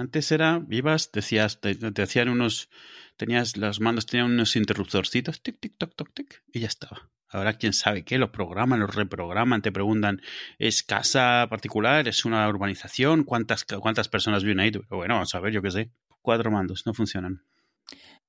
Antes 0.00 0.32
era, 0.32 0.64
ibas, 0.70 1.10
decías, 1.12 1.60
te, 1.60 1.74
te 1.74 2.02
hacían 2.02 2.30
unos, 2.30 2.70
tenías, 3.18 3.58
los 3.58 3.80
mandos 3.80 4.06
tenían 4.06 4.30
unos 4.30 4.56
interruptorcitos, 4.56 5.42
tic, 5.42 5.58
tic, 5.60 5.74
toc, 5.76 5.94
toc, 5.94 6.08
tic, 6.14 6.42
y 6.54 6.60
ya 6.60 6.68
estaba. 6.68 7.10
Ahora 7.28 7.58
quién 7.58 7.74
sabe 7.74 8.02
qué, 8.02 8.16
lo 8.16 8.32
programan, 8.32 8.80
lo 8.80 8.86
reprograman, 8.86 9.60
te 9.60 9.70
preguntan, 9.70 10.22
¿es 10.58 10.82
casa 10.82 11.46
particular? 11.50 12.08
¿Es 12.08 12.24
una 12.24 12.48
urbanización? 12.48 13.24
¿Cuántas, 13.24 13.66
cuántas 13.66 14.08
personas 14.08 14.42
viven 14.42 14.60
ahí? 14.60 14.70
Pero 14.70 14.86
bueno, 14.96 15.14
vamos 15.16 15.34
a 15.34 15.40
ver, 15.40 15.52
yo 15.52 15.60
qué 15.60 15.70
sé. 15.70 15.90
Cuatro 16.22 16.50
mandos, 16.50 16.86
no 16.86 16.94
funcionan. 16.94 17.44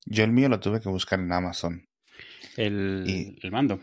Yo 0.05 0.25
el 0.25 0.33
mío 0.33 0.49
lo 0.49 0.59
tuve 0.59 0.81
que 0.81 0.89
buscar 0.89 1.19
en 1.21 1.31
Amazon. 1.31 1.87
El, 2.57 3.05
Y- 3.07 3.39
el 3.41 3.51
mando. 3.51 3.79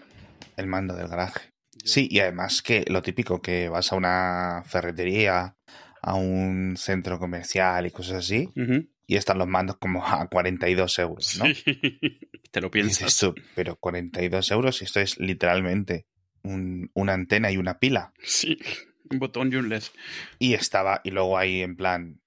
El 0.59 0.67
mando 0.67 0.95
del 0.95 1.09
garaje. 1.09 1.51
Sí, 1.85 2.07
y 2.11 2.19
además 2.21 2.61
que 2.61 2.85
lo 2.89 3.01
típico, 3.01 3.41
que 3.41 3.69
vas 3.71 3.93
a 3.93 3.97
una 3.97 4.63
ferretería, 4.67 5.57
a 6.03 6.15
un 6.15 6.77
centro 6.77 7.19
comercial 7.19 7.87
y 7.87 7.91
cosas 7.91 8.17
así, 8.25 8.51
y 9.07 9.17
están 9.17 9.39
los 9.39 9.49
mandos 9.49 9.77
como 9.79 10.05
a 10.07 10.29
42 10.29 10.99
euros, 10.99 11.39
¿no? 11.39 11.47
Sí. 11.47 11.65
Te 12.51 12.61
lo 12.61 12.69
dices 12.71 12.99
piensas. 12.99 13.19
tú, 13.19 13.35
pero 13.55 13.77
42 13.77 14.51
euros, 14.51 14.81
y 14.81 14.85
esto 14.85 15.01
es 15.01 15.19
literalmente 15.19 16.07
un- 16.43 16.91
una 16.95 17.13
antena 17.15 17.51
y 17.51 17.57
una 17.57 17.79
pila. 17.79 18.13
Sí. 18.23 18.59
Un 19.11 19.19
botón 19.19 19.53
y 19.53 19.57
un 19.57 19.69
LED. 19.71 19.83
Y 20.39 20.55
estaba, 20.55 21.01
y 21.05 21.11
luego 21.11 21.37
ahí 21.39 21.63
en 21.63 21.77
plan 21.77 22.21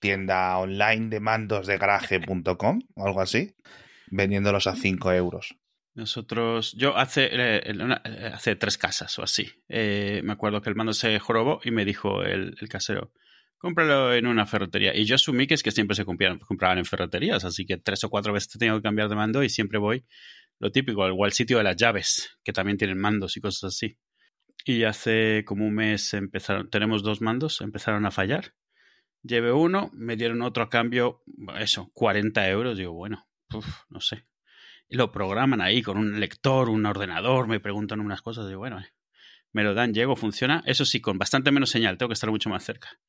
tienda 0.00 0.56
online 0.58 1.08
de 1.08 1.20
mandos 1.20 1.66
de 1.66 1.78
garaje.com 1.78 2.80
o 2.94 3.06
algo 3.06 3.20
así, 3.20 3.54
vendiéndolos 4.08 4.66
a 4.66 4.74
5 4.76 5.12
euros. 5.12 5.56
Nosotros, 5.94 6.72
yo 6.72 6.96
hace, 6.96 7.26
eh, 7.26 7.62
eh, 7.66 8.30
hace 8.32 8.56
tres 8.56 8.78
casas 8.78 9.18
o 9.18 9.22
así, 9.22 9.50
eh, 9.68 10.22
me 10.24 10.32
acuerdo 10.32 10.62
que 10.62 10.70
el 10.70 10.76
mando 10.76 10.94
se 10.94 11.18
jorobó 11.18 11.60
y 11.64 11.70
me 11.70 11.84
dijo 11.84 12.22
el, 12.22 12.56
el 12.58 12.68
casero, 12.70 13.12
cómpralo 13.58 14.14
en 14.14 14.26
una 14.26 14.46
ferretería. 14.46 14.96
Y 14.96 15.04
yo 15.04 15.16
asumí 15.16 15.46
que 15.46 15.54
es 15.54 15.62
que 15.62 15.70
siempre 15.70 15.94
se 15.94 16.06
compraban, 16.06 16.38
compraban 16.38 16.78
en 16.78 16.86
ferreterías, 16.86 17.44
así 17.44 17.66
que 17.66 17.76
tres 17.76 18.04
o 18.04 18.10
cuatro 18.10 18.32
veces 18.32 18.58
tengo 18.58 18.76
que 18.76 18.82
cambiar 18.82 19.10
de 19.10 19.16
mando 19.16 19.42
y 19.42 19.50
siempre 19.50 19.78
voy 19.78 20.04
lo 20.58 20.70
típico, 20.70 21.02
o 21.02 21.24
al 21.24 21.32
sitio 21.32 21.58
de 21.58 21.64
las 21.64 21.76
llaves, 21.76 22.38
que 22.44 22.52
también 22.52 22.78
tienen 22.78 22.96
mandos 22.96 23.36
y 23.36 23.40
cosas 23.40 23.74
así. 23.74 23.98
Y 24.64 24.84
hace 24.84 25.44
como 25.44 25.66
un 25.66 25.74
mes 25.74 26.14
empezaron, 26.14 26.70
tenemos 26.70 27.02
dos 27.02 27.20
mandos, 27.20 27.60
empezaron 27.60 28.06
a 28.06 28.12
fallar. 28.12 28.54
Llevé 29.22 29.52
uno, 29.52 29.90
me 29.92 30.16
dieron 30.16 30.40
otro 30.42 30.62
a 30.62 30.70
cambio, 30.70 31.22
eso, 31.58 31.90
40 31.94 32.48
euros. 32.48 32.78
Digo, 32.78 32.92
bueno, 32.92 33.26
uf, 33.52 33.66
no 33.88 34.00
sé. 34.00 34.24
Y 34.92 34.96
lo 34.96 35.10
programan 35.10 35.62
ahí 35.62 35.80
con 35.80 35.96
un 35.96 36.20
lector, 36.20 36.68
un 36.68 36.84
ordenador, 36.84 37.48
me 37.48 37.60
preguntan 37.60 38.00
unas 38.00 38.20
cosas. 38.20 38.46
Digo, 38.46 38.58
bueno, 38.58 38.78
eh, 38.78 38.92
me 39.50 39.64
lo 39.64 39.72
dan, 39.72 39.94
llego, 39.94 40.16
funciona. 40.16 40.62
Eso 40.66 40.84
sí, 40.84 41.00
con 41.00 41.16
bastante 41.16 41.50
menos 41.50 41.70
señal, 41.70 41.96
tengo 41.96 42.10
que 42.10 42.12
estar 42.12 42.30
mucho 42.30 42.50
más 42.50 42.62
cerca. 42.62 43.00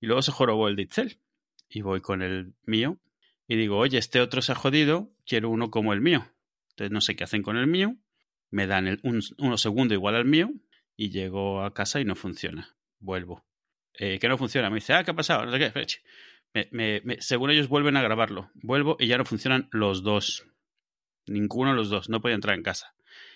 Y 0.00 0.06
luego 0.06 0.22
se 0.22 0.32
jorobó 0.32 0.66
el 0.68 0.76
de 0.76 0.84
Itzel. 0.84 1.20
Y 1.68 1.82
voy 1.82 2.00
con 2.00 2.22
el 2.22 2.54
mío 2.64 2.98
y 3.46 3.56
digo, 3.56 3.76
oye, 3.76 3.98
este 3.98 4.22
otro 4.22 4.40
se 4.40 4.52
ha 4.52 4.54
jodido, 4.54 5.12
quiero 5.26 5.50
uno 5.50 5.70
como 5.70 5.92
el 5.92 6.00
mío. 6.00 6.26
Entonces 6.70 6.90
no 6.90 7.02
sé 7.02 7.16
qué 7.16 7.24
hacen 7.24 7.42
con 7.42 7.58
el 7.58 7.66
mío, 7.66 7.96
me 8.50 8.66
dan 8.66 8.98
un, 9.02 9.20
uno 9.36 9.58
segundo 9.58 9.92
igual 9.92 10.14
al 10.14 10.24
mío 10.24 10.48
y 10.96 11.10
llego 11.10 11.62
a 11.64 11.74
casa 11.74 12.00
y 12.00 12.06
no 12.06 12.16
funciona. 12.16 12.78
Vuelvo. 12.98 13.44
Eh, 13.92 14.18
que 14.18 14.28
no 14.30 14.38
funciona. 14.38 14.70
Me 14.70 14.76
dice, 14.76 14.94
ah, 14.94 15.04
¿qué 15.04 15.10
ha 15.10 15.14
pasado? 15.14 15.44
No 15.44 15.52
sé 15.52 15.58
qué. 15.58 15.86
Me, 16.54 16.68
me, 16.72 17.02
me, 17.04 17.20
según 17.20 17.50
ellos 17.50 17.68
vuelven 17.68 17.98
a 17.98 18.02
grabarlo. 18.02 18.50
Vuelvo 18.54 18.96
y 18.98 19.06
ya 19.06 19.18
no 19.18 19.26
funcionan 19.26 19.68
los 19.70 20.02
dos. 20.02 20.46
Ninguno 21.26 21.70
de 21.70 21.76
los 21.76 21.90
dos. 21.90 22.08
No 22.08 22.20
podía 22.20 22.34
entrar 22.34 22.56
en 22.56 22.62
casa. 22.62 22.94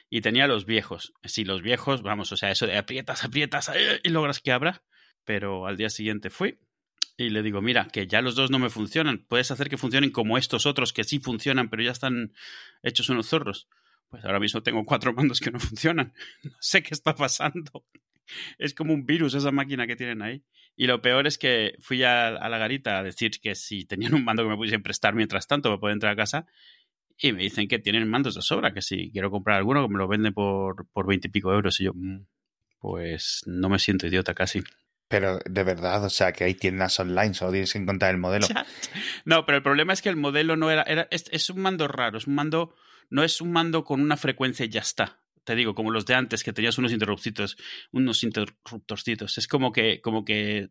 Y 0.08 0.20
tenía 0.20 0.46
los 0.46 0.66
viejos. 0.66 1.12
Sí, 1.24 1.44
los 1.44 1.62
viejos, 1.62 2.02
vamos, 2.02 2.32
o 2.32 2.36
sea, 2.36 2.50
eso 2.50 2.66
de 2.66 2.76
aprietas, 2.76 3.24
aprietas 3.24 3.70
y 4.02 4.08
logras 4.08 4.40
que 4.40 4.52
abra. 4.52 4.82
Pero 5.24 5.66
al 5.66 5.76
día 5.76 5.90
siguiente 5.90 6.30
fui 6.30 6.58
y 7.16 7.28
le 7.28 7.42
digo, 7.42 7.60
mira, 7.60 7.88
que 7.92 8.06
ya 8.06 8.22
los 8.22 8.34
dos 8.34 8.50
no 8.50 8.58
me 8.58 8.70
funcionan. 8.70 9.24
Puedes 9.28 9.50
hacer 9.50 9.68
que 9.68 9.76
funcionen 9.76 10.10
como 10.10 10.38
estos 10.38 10.66
otros 10.66 10.92
que 10.92 11.04
sí 11.04 11.18
funcionan, 11.18 11.68
pero 11.68 11.82
ya 11.82 11.90
están 11.90 12.32
hechos 12.82 13.10
unos 13.10 13.28
zorros. 13.28 13.68
Pues 14.08 14.24
ahora 14.24 14.40
mismo 14.40 14.62
tengo 14.62 14.84
cuatro 14.84 15.12
mandos 15.12 15.40
que 15.40 15.50
no 15.50 15.60
funcionan. 15.60 16.14
No 16.42 16.52
sé 16.60 16.82
qué 16.82 16.94
está 16.94 17.14
pasando. 17.14 17.84
Es 18.58 18.74
como 18.74 18.94
un 18.94 19.06
virus 19.06 19.34
esa 19.34 19.50
máquina 19.50 19.86
que 19.86 19.96
tienen 19.96 20.22
ahí. 20.22 20.42
Y 20.76 20.86
lo 20.86 21.02
peor 21.02 21.26
es 21.26 21.36
que 21.36 21.76
fui 21.80 22.02
a, 22.04 22.28
a 22.28 22.48
la 22.48 22.58
garita 22.58 22.98
a 22.98 23.02
decir 23.02 23.32
que 23.42 23.54
si 23.54 23.84
tenían 23.84 24.14
un 24.14 24.24
mando 24.24 24.42
que 24.44 24.48
me 24.48 24.56
pudiesen 24.56 24.82
prestar 24.82 25.14
mientras 25.14 25.46
tanto, 25.46 25.70
me 25.70 25.78
pueden 25.78 25.96
entrar 25.96 26.12
a 26.12 26.16
casa. 26.16 26.46
Y 27.22 27.32
me 27.32 27.42
dicen 27.42 27.68
que 27.68 27.78
tienen 27.78 28.08
mandos 28.08 28.34
de 28.34 28.42
sobra, 28.42 28.72
que 28.72 28.80
si 28.80 29.10
quiero 29.12 29.30
comprar 29.30 29.58
alguno, 29.58 29.86
que 29.86 29.92
me 29.92 29.98
lo 29.98 30.08
venden 30.08 30.32
por, 30.32 30.86
por 30.88 31.06
20 31.06 31.28
y 31.28 31.30
pico 31.30 31.52
euros. 31.52 31.78
Y 31.80 31.84
yo, 31.84 31.92
mm, 31.94 32.24
pues 32.78 33.42
no 33.46 33.68
me 33.68 33.78
siento 33.78 34.06
idiota 34.06 34.34
casi. 34.34 34.62
Pero 35.10 35.40
de 35.44 35.64
verdad, 35.64 36.04
o 36.04 36.08
sea, 36.08 36.32
que 36.32 36.44
hay 36.44 36.54
tiendas 36.54 36.98
online, 37.00 37.34
solo 37.34 37.50
tienes 37.50 37.72
que 37.72 37.78
encontrar 37.78 38.12
el 38.12 38.18
modelo. 38.18 38.46
No, 39.24 39.44
pero 39.44 39.58
el 39.58 39.62
problema 39.62 39.92
es 39.92 40.02
que 40.02 40.08
el 40.08 40.16
modelo 40.16 40.56
no 40.56 40.70
era, 40.70 40.82
era 40.84 41.08
es, 41.10 41.24
es, 41.32 41.50
un 41.50 41.60
mando 41.60 41.88
raro, 41.88 42.16
es 42.16 42.26
un 42.26 42.34
mando, 42.34 42.74
no 43.10 43.24
es 43.24 43.40
un 43.40 43.50
mando 43.50 43.84
con 43.84 44.00
una 44.00 44.16
frecuencia 44.16 44.64
y 44.64 44.68
ya 44.68 44.80
está. 44.80 45.18
Te 45.44 45.56
digo, 45.56 45.74
como 45.74 45.90
los 45.90 46.06
de 46.06 46.14
antes, 46.14 46.44
que 46.44 46.52
tenías 46.52 46.78
unos 46.78 46.92
interrupcitos, 46.92 47.56
unos 47.90 48.22
interruptorcitos. 48.22 49.36
Es 49.36 49.48
como 49.48 49.72
que, 49.72 50.00
como 50.00 50.24
que, 50.24 50.70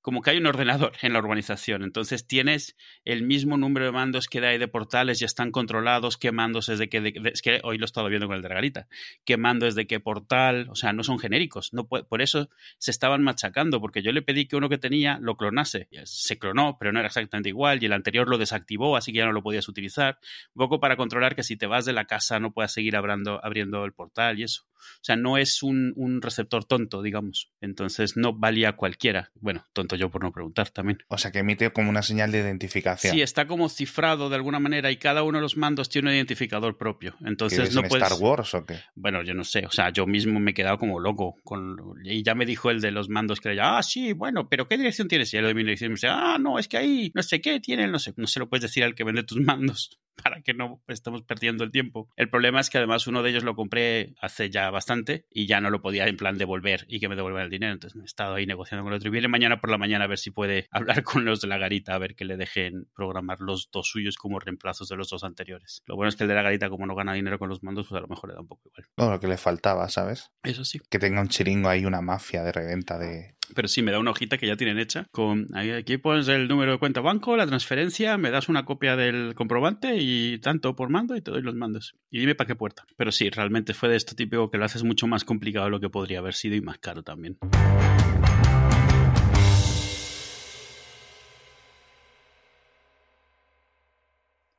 como 0.00 0.22
que 0.22 0.30
hay 0.30 0.38
un 0.38 0.46
ordenador 0.46 0.92
en 1.02 1.12
la 1.12 1.18
urbanización. 1.18 1.82
Entonces 1.82 2.26
tienes 2.26 2.76
el 3.04 3.22
mismo 3.22 3.56
número 3.56 3.86
de 3.86 3.92
mandos 3.92 4.28
que 4.28 4.44
hay 4.44 4.58
de 4.58 4.68
portales, 4.68 5.20
ya 5.20 5.26
están 5.26 5.50
controlados, 5.50 6.16
qué 6.16 6.32
mandos 6.32 6.68
es 6.68 6.78
de 6.78 6.88
qué, 6.88 7.00
de, 7.00 7.12
es 7.32 7.42
que 7.42 7.60
hoy 7.62 7.78
lo 7.78 7.84
he 7.84 7.86
estado 7.86 8.08
viendo 8.08 8.26
con 8.26 8.36
el 8.36 8.42
de 8.42 8.48
Garita, 8.48 8.88
qué 9.24 9.36
mando 9.36 9.66
es 9.66 9.74
de 9.74 9.86
qué 9.86 10.00
portal, 10.00 10.66
o 10.70 10.74
sea, 10.74 10.92
no 10.92 11.04
son 11.04 11.18
genéricos. 11.18 11.72
No 11.72 11.86
puede, 11.86 12.04
por 12.04 12.22
eso 12.22 12.48
se 12.78 12.90
estaban 12.90 13.22
machacando, 13.22 13.80
porque 13.80 14.02
yo 14.02 14.12
le 14.12 14.22
pedí 14.22 14.46
que 14.46 14.56
uno 14.56 14.68
que 14.68 14.78
tenía 14.78 15.18
lo 15.20 15.36
clonase. 15.36 15.88
Se 16.04 16.38
clonó, 16.38 16.76
pero 16.78 16.92
no 16.92 17.00
era 17.00 17.08
exactamente 17.08 17.48
igual, 17.48 17.82
y 17.82 17.86
el 17.86 17.92
anterior 17.92 18.28
lo 18.28 18.38
desactivó, 18.38 18.96
así 18.96 19.12
que 19.12 19.18
ya 19.18 19.26
no 19.26 19.32
lo 19.32 19.42
podías 19.42 19.68
utilizar. 19.68 20.18
Un 20.54 20.60
poco 20.60 20.80
para 20.80 20.96
controlar 20.96 21.36
que 21.36 21.42
si 21.42 21.56
te 21.56 21.66
vas 21.66 21.84
de 21.84 21.92
la 21.92 22.06
casa 22.06 22.40
no 22.40 22.52
puedas 22.52 22.72
seguir 22.72 22.96
abriendo, 22.96 23.44
abriendo 23.44 23.84
el 23.84 23.92
portal 23.92 24.38
y 24.38 24.44
eso. 24.44 24.64
O 24.80 25.02
sea, 25.04 25.16
no 25.16 25.36
es 25.36 25.62
un, 25.62 25.92
un, 25.96 26.22
receptor 26.22 26.64
tonto, 26.64 27.02
digamos. 27.02 27.50
Entonces 27.60 28.16
no 28.16 28.32
valía 28.32 28.76
cualquiera. 28.76 29.30
Bueno, 29.34 29.66
tonto 29.72 29.89
yo 29.96 30.10
por 30.10 30.22
no 30.22 30.32
preguntar 30.32 30.70
también. 30.70 30.98
O 31.08 31.18
sea, 31.18 31.30
que 31.30 31.40
emite 31.40 31.70
como 31.70 31.90
una 31.90 32.02
señal 32.02 32.32
de 32.32 32.40
identificación. 32.40 33.14
Sí, 33.14 33.22
está 33.22 33.46
como 33.46 33.68
cifrado 33.68 34.28
de 34.28 34.36
alguna 34.36 34.58
manera 34.58 34.90
y 34.90 34.96
cada 34.96 35.22
uno 35.22 35.38
de 35.38 35.42
los 35.42 35.56
mandos 35.56 35.88
tiene 35.88 36.10
un 36.10 36.14
identificador 36.16 36.76
propio. 36.76 37.14
Entonces 37.24 37.74
no 37.74 37.82
en 37.82 37.88
puedes. 37.88 38.06
Star 38.06 38.20
Wars 38.20 38.54
o 38.54 38.64
qué? 38.64 38.80
Bueno, 38.94 39.22
yo 39.22 39.34
no 39.34 39.44
sé. 39.44 39.64
O 39.66 39.70
sea, 39.70 39.90
yo 39.90 40.06
mismo 40.06 40.40
me 40.40 40.52
he 40.52 40.54
quedado 40.54 40.78
como 40.78 41.00
loco. 41.00 41.36
Con... 41.44 41.76
Y 42.04 42.22
ya 42.22 42.34
me 42.34 42.46
dijo 42.46 42.70
el 42.70 42.80
de 42.80 42.90
los 42.90 43.08
mandos 43.08 43.40
que 43.40 43.52
era, 43.52 43.78
ah, 43.78 43.82
sí, 43.82 44.12
bueno, 44.12 44.48
pero 44.48 44.68
¿qué 44.68 44.76
dirección 44.76 45.08
tienes? 45.08 45.32
Y 45.34 45.36
él 45.36 45.46
de 45.46 45.54
mi 45.54 45.62
dirección 45.62 45.90
me 45.90 45.94
dice, 45.94 46.08
ah, 46.08 46.38
no, 46.40 46.58
es 46.58 46.68
que 46.68 46.76
ahí 46.76 47.12
no 47.14 47.22
sé 47.22 47.40
qué 47.40 47.60
tienen, 47.60 47.90
no 47.90 47.98
sé, 47.98 48.14
no 48.16 48.26
se 48.26 48.40
lo 48.40 48.48
puedes 48.48 48.62
decir 48.62 48.84
al 48.84 48.94
que 48.94 49.04
vende 49.04 49.22
tus 49.22 49.40
mandos 49.40 50.00
para 50.22 50.42
que 50.42 50.54
no 50.54 50.82
estemos 50.88 51.22
perdiendo 51.22 51.64
el 51.64 51.70
tiempo. 51.70 52.08
El 52.16 52.28
problema 52.28 52.60
es 52.60 52.70
que 52.70 52.78
además 52.78 53.06
uno 53.06 53.22
de 53.22 53.30
ellos 53.30 53.44
lo 53.44 53.54
compré 53.54 54.14
hace 54.20 54.50
ya 54.50 54.70
bastante 54.70 55.26
y 55.30 55.46
ya 55.46 55.60
no 55.60 55.70
lo 55.70 55.80
podía 55.80 56.06
en 56.06 56.16
plan 56.16 56.38
devolver 56.38 56.84
y 56.88 57.00
que 57.00 57.08
me 57.08 57.16
devuelvan 57.16 57.44
el 57.44 57.50
dinero. 57.50 57.72
Entonces 57.72 57.96
me 57.96 58.02
he 58.02 58.06
estado 58.06 58.34
ahí 58.34 58.46
negociando 58.46 58.84
con 58.84 58.92
el 58.92 58.98
otro. 58.98 59.08
Y 59.08 59.12
viene 59.12 59.28
mañana 59.28 59.60
por 59.60 59.70
la 59.70 59.78
mañana 59.80 60.04
a 60.04 60.08
ver 60.08 60.18
si 60.18 60.30
puede 60.30 60.68
hablar 60.70 61.02
con 61.02 61.24
los 61.24 61.40
de 61.40 61.48
la 61.48 61.58
garita, 61.58 61.94
a 61.94 61.98
ver 61.98 62.14
que 62.14 62.24
le 62.24 62.36
dejen 62.36 62.86
programar 62.94 63.40
los 63.40 63.70
dos 63.72 63.88
suyos 63.88 64.16
como 64.16 64.38
reemplazos 64.38 64.88
de 64.88 64.96
los 64.96 65.08
dos 65.08 65.24
anteriores. 65.24 65.82
Lo 65.86 65.96
bueno 65.96 66.08
es 66.08 66.16
que 66.16 66.24
el 66.24 66.28
de 66.28 66.36
la 66.36 66.42
garita, 66.42 66.70
como 66.70 66.86
no 66.86 66.94
gana 66.94 67.14
dinero 67.14 67.38
con 67.38 67.48
los 67.48 67.62
mandos, 67.62 67.88
pues 67.88 67.98
a 67.98 68.02
lo 68.02 68.08
mejor 68.08 68.30
le 68.30 68.34
da 68.34 68.40
un 68.40 68.48
poco 68.48 68.62
igual. 68.66 68.86
No, 68.96 69.10
lo 69.10 69.18
que 69.18 69.26
le 69.26 69.36
faltaba, 69.36 69.88
¿sabes? 69.88 70.30
Eso 70.44 70.64
sí. 70.64 70.80
Que 70.88 70.98
tenga 70.98 71.20
un 71.20 71.28
chiringo 71.28 71.68
ahí, 71.68 71.84
una 71.84 72.00
mafia 72.00 72.44
de 72.44 72.52
reventa 72.52 72.98
de, 72.98 73.34
pero 73.54 73.68
sí 73.68 73.82
me 73.82 73.92
da 73.92 73.98
una 73.98 74.10
hojita 74.10 74.38
que 74.38 74.46
ya 74.46 74.56
tienen 74.56 74.78
hecha 74.78 75.06
con 75.10 75.48
aquí 75.54 75.98
pones 75.98 76.28
el 76.28 76.48
número 76.48 76.72
de 76.72 76.78
cuenta 76.78 77.00
banco, 77.00 77.36
la 77.36 77.46
transferencia, 77.46 78.16
me 78.18 78.30
das 78.30 78.48
una 78.48 78.64
copia 78.64 78.96
del 78.96 79.34
comprobante 79.34 79.96
y 79.98 80.38
tanto 80.38 80.76
por 80.76 80.90
mando 80.90 81.16
y 81.16 81.20
te 81.20 81.30
doy 81.30 81.42
los 81.42 81.54
mandos. 81.54 81.94
Y 82.10 82.20
dime 82.20 82.34
para 82.34 82.48
qué 82.48 82.54
puerta. 82.54 82.84
Pero 82.96 83.12
sí, 83.12 83.30
realmente 83.30 83.74
fue 83.74 83.88
de 83.88 83.96
esto 83.96 84.14
típico 84.14 84.50
que 84.50 84.58
lo 84.58 84.64
haces 84.64 84.84
mucho 84.84 85.06
más 85.06 85.24
complicado 85.24 85.66
de 85.66 85.70
lo 85.70 85.80
que 85.80 85.90
podría 85.90 86.18
haber 86.18 86.34
sido 86.34 86.56
y 86.56 86.60
más 86.60 86.78
caro 86.78 87.02
también. 87.02 87.38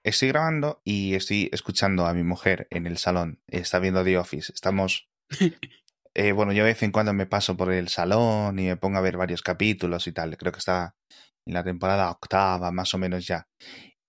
Estoy 0.03 0.29
grabando 0.29 0.81
y 0.83 1.13
estoy 1.13 1.49
escuchando 1.51 2.07
a 2.07 2.13
mi 2.13 2.23
mujer 2.23 2.67
en 2.71 2.87
el 2.87 2.97
salón. 2.97 3.39
Está 3.47 3.77
viendo 3.77 4.03
The 4.03 4.17
Office. 4.17 4.51
Estamos 4.51 5.09
eh, 6.15 6.31
bueno, 6.31 6.53
yo 6.53 6.63
de 6.63 6.71
vez 6.71 6.83
en 6.83 6.91
cuando 6.91 7.13
me 7.13 7.27
paso 7.27 7.55
por 7.55 7.71
el 7.71 7.87
salón 7.87 8.57
y 8.57 8.65
me 8.65 8.77
pongo 8.77 8.97
a 8.97 9.01
ver 9.01 9.17
varios 9.17 9.43
capítulos 9.43 10.07
y 10.07 10.11
tal. 10.11 10.37
Creo 10.37 10.51
que 10.51 10.59
está 10.59 10.95
en 11.45 11.53
la 11.53 11.63
temporada 11.63 12.09
octava, 12.09 12.71
más 12.71 12.93
o 12.95 12.97
menos 12.97 13.27
ya. 13.27 13.47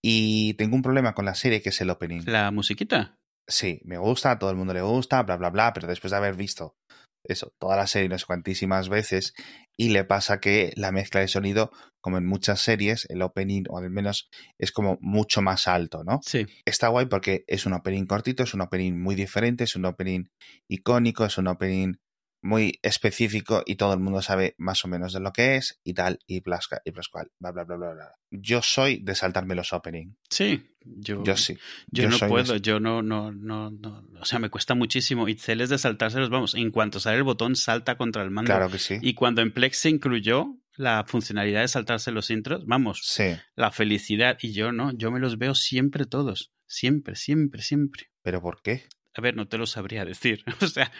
Y 0.02 0.54
tengo 0.54 0.76
un 0.76 0.82
problema 0.82 1.14
con 1.14 1.26
la 1.26 1.34
serie 1.34 1.60
que 1.60 1.68
es 1.68 1.80
el 1.82 1.90
opening. 1.90 2.22
¿La 2.24 2.50
musiquita? 2.50 3.18
Sí, 3.46 3.80
me 3.84 3.98
gusta, 3.98 4.30
a 4.30 4.38
todo 4.38 4.50
el 4.50 4.56
mundo 4.56 4.72
le 4.72 4.80
gusta, 4.80 5.22
bla, 5.22 5.36
bla, 5.36 5.50
bla, 5.50 5.72
pero 5.72 5.88
después 5.88 6.10
de 6.10 6.16
haber 6.16 6.36
visto 6.36 6.76
eso, 7.24 7.52
toda 7.58 7.76
la 7.76 7.86
serie 7.86 8.08
no 8.08 8.18
sé 8.18 8.26
cuantísimas 8.26 8.88
veces, 8.88 9.34
y 9.76 9.88
le 9.88 10.04
pasa 10.04 10.38
que 10.38 10.72
la 10.76 10.92
mezcla 10.92 11.20
de 11.20 11.28
sonido, 11.28 11.70
como 12.00 12.18
en 12.18 12.26
muchas 12.26 12.60
series, 12.60 13.06
el 13.08 13.22
opening, 13.22 13.64
o 13.68 13.78
al 13.78 13.90
menos, 13.90 14.28
es 14.58 14.72
como 14.72 14.98
mucho 15.00 15.40
más 15.40 15.68
alto, 15.68 16.04
¿no? 16.04 16.20
Sí. 16.22 16.46
Está 16.64 16.88
guay 16.88 17.06
porque 17.06 17.44
es 17.46 17.64
un 17.66 17.72
opening 17.72 18.06
cortito, 18.06 18.42
es 18.42 18.54
un 18.54 18.60
opening 18.60 18.92
muy 19.00 19.14
diferente, 19.14 19.64
es 19.64 19.76
un 19.76 19.84
opening 19.84 20.24
icónico, 20.68 21.24
es 21.24 21.38
un 21.38 21.48
opening 21.48 21.94
muy 22.42 22.78
específico 22.82 23.62
y 23.64 23.76
todo 23.76 23.94
el 23.94 24.00
mundo 24.00 24.20
sabe 24.20 24.54
más 24.58 24.84
o 24.84 24.88
menos 24.88 25.12
de 25.12 25.20
lo 25.20 25.32
que 25.32 25.56
es 25.56 25.80
y 25.84 25.94
tal, 25.94 26.18
y 26.26 26.40
plasca, 26.40 26.82
y 26.84 26.90
plascual, 26.90 27.30
bla, 27.38 27.52
bla, 27.52 27.64
bla, 27.64 27.76
bla, 27.76 27.92
bla. 27.94 28.14
Yo 28.30 28.60
soy 28.62 28.98
de 28.98 29.14
saltarme 29.14 29.54
los 29.54 29.72
opening. 29.72 30.14
Sí, 30.28 30.62
yo, 30.84 31.22
Yo 31.22 31.36
sí. 31.36 31.56
Yo, 31.86 32.08
no 32.08 32.18
de 32.18 32.28
puedo, 32.28 32.56
yo 32.56 32.80
no, 32.80 33.02
no, 33.02 33.30
no, 33.32 33.70
no, 33.70 34.04
o 34.20 34.24
sea, 34.24 34.38
me 34.38 34.50
cuesta 34.50 34.74
muchísimo. 34.74 35.28
Y 35.28 35.34
Celes 35.34 35.68
de 35.68 35.78
saltárselos, 35.78 36.30
vamos, 36.30 36.54
en 36.54 36.70
cuanto 36.70 37.00
sale 37.00 37.18
el 37.18 37.22
botón, 37.22 37.56
salta 37.56 37.96
contra 37.96 38.22
el 38.22 38.30
mando. 38.30 38.48
Claro 38.48 38.70
que 38.70 38.78
sí. 38.78 38.98
Y 39.00 39.14
cuando 39.14 39.42
en 39.42 39.52
Plex 39.52 39.78
se 39.78 39.90
incluyó 39.90 40.56
la 40.76 41.04
funcionalidad 41.06 41.60
de 41.60 41.68
saltarse 41.68 42.10
los 42.10 42.30
intros, 42.30 42.66
vamos, 42.66 43.00
Sí, 43.04 43.36
la 43.54 43.70
felicidad. 43.70 44.38
Y 44.40 44.52
yo 44.52 44.72
no, 44.72 44.92
yo 44.92 45.10
me 45.10 45.20
los 45.20 45.38
veo 45.38 45.54
siempre 45.54 46.06
todos. 46.06 46.52
Siempre, 46.66 47.16
siempre, 47.16 47.62
siempre. 47.62 48.10
pero 48.22 48.40
¿por 48.40 48.62
qué? 48.62 48.84
A 49.14 49.20
ver, 49.20 49.36
no 49.36 49.46
te 49.46 49.58
lo 49.58 49.66
sabría 49.66 50.04
decir. 50.04 50.42
O 50.62 50.66
sea, 50.66 50.90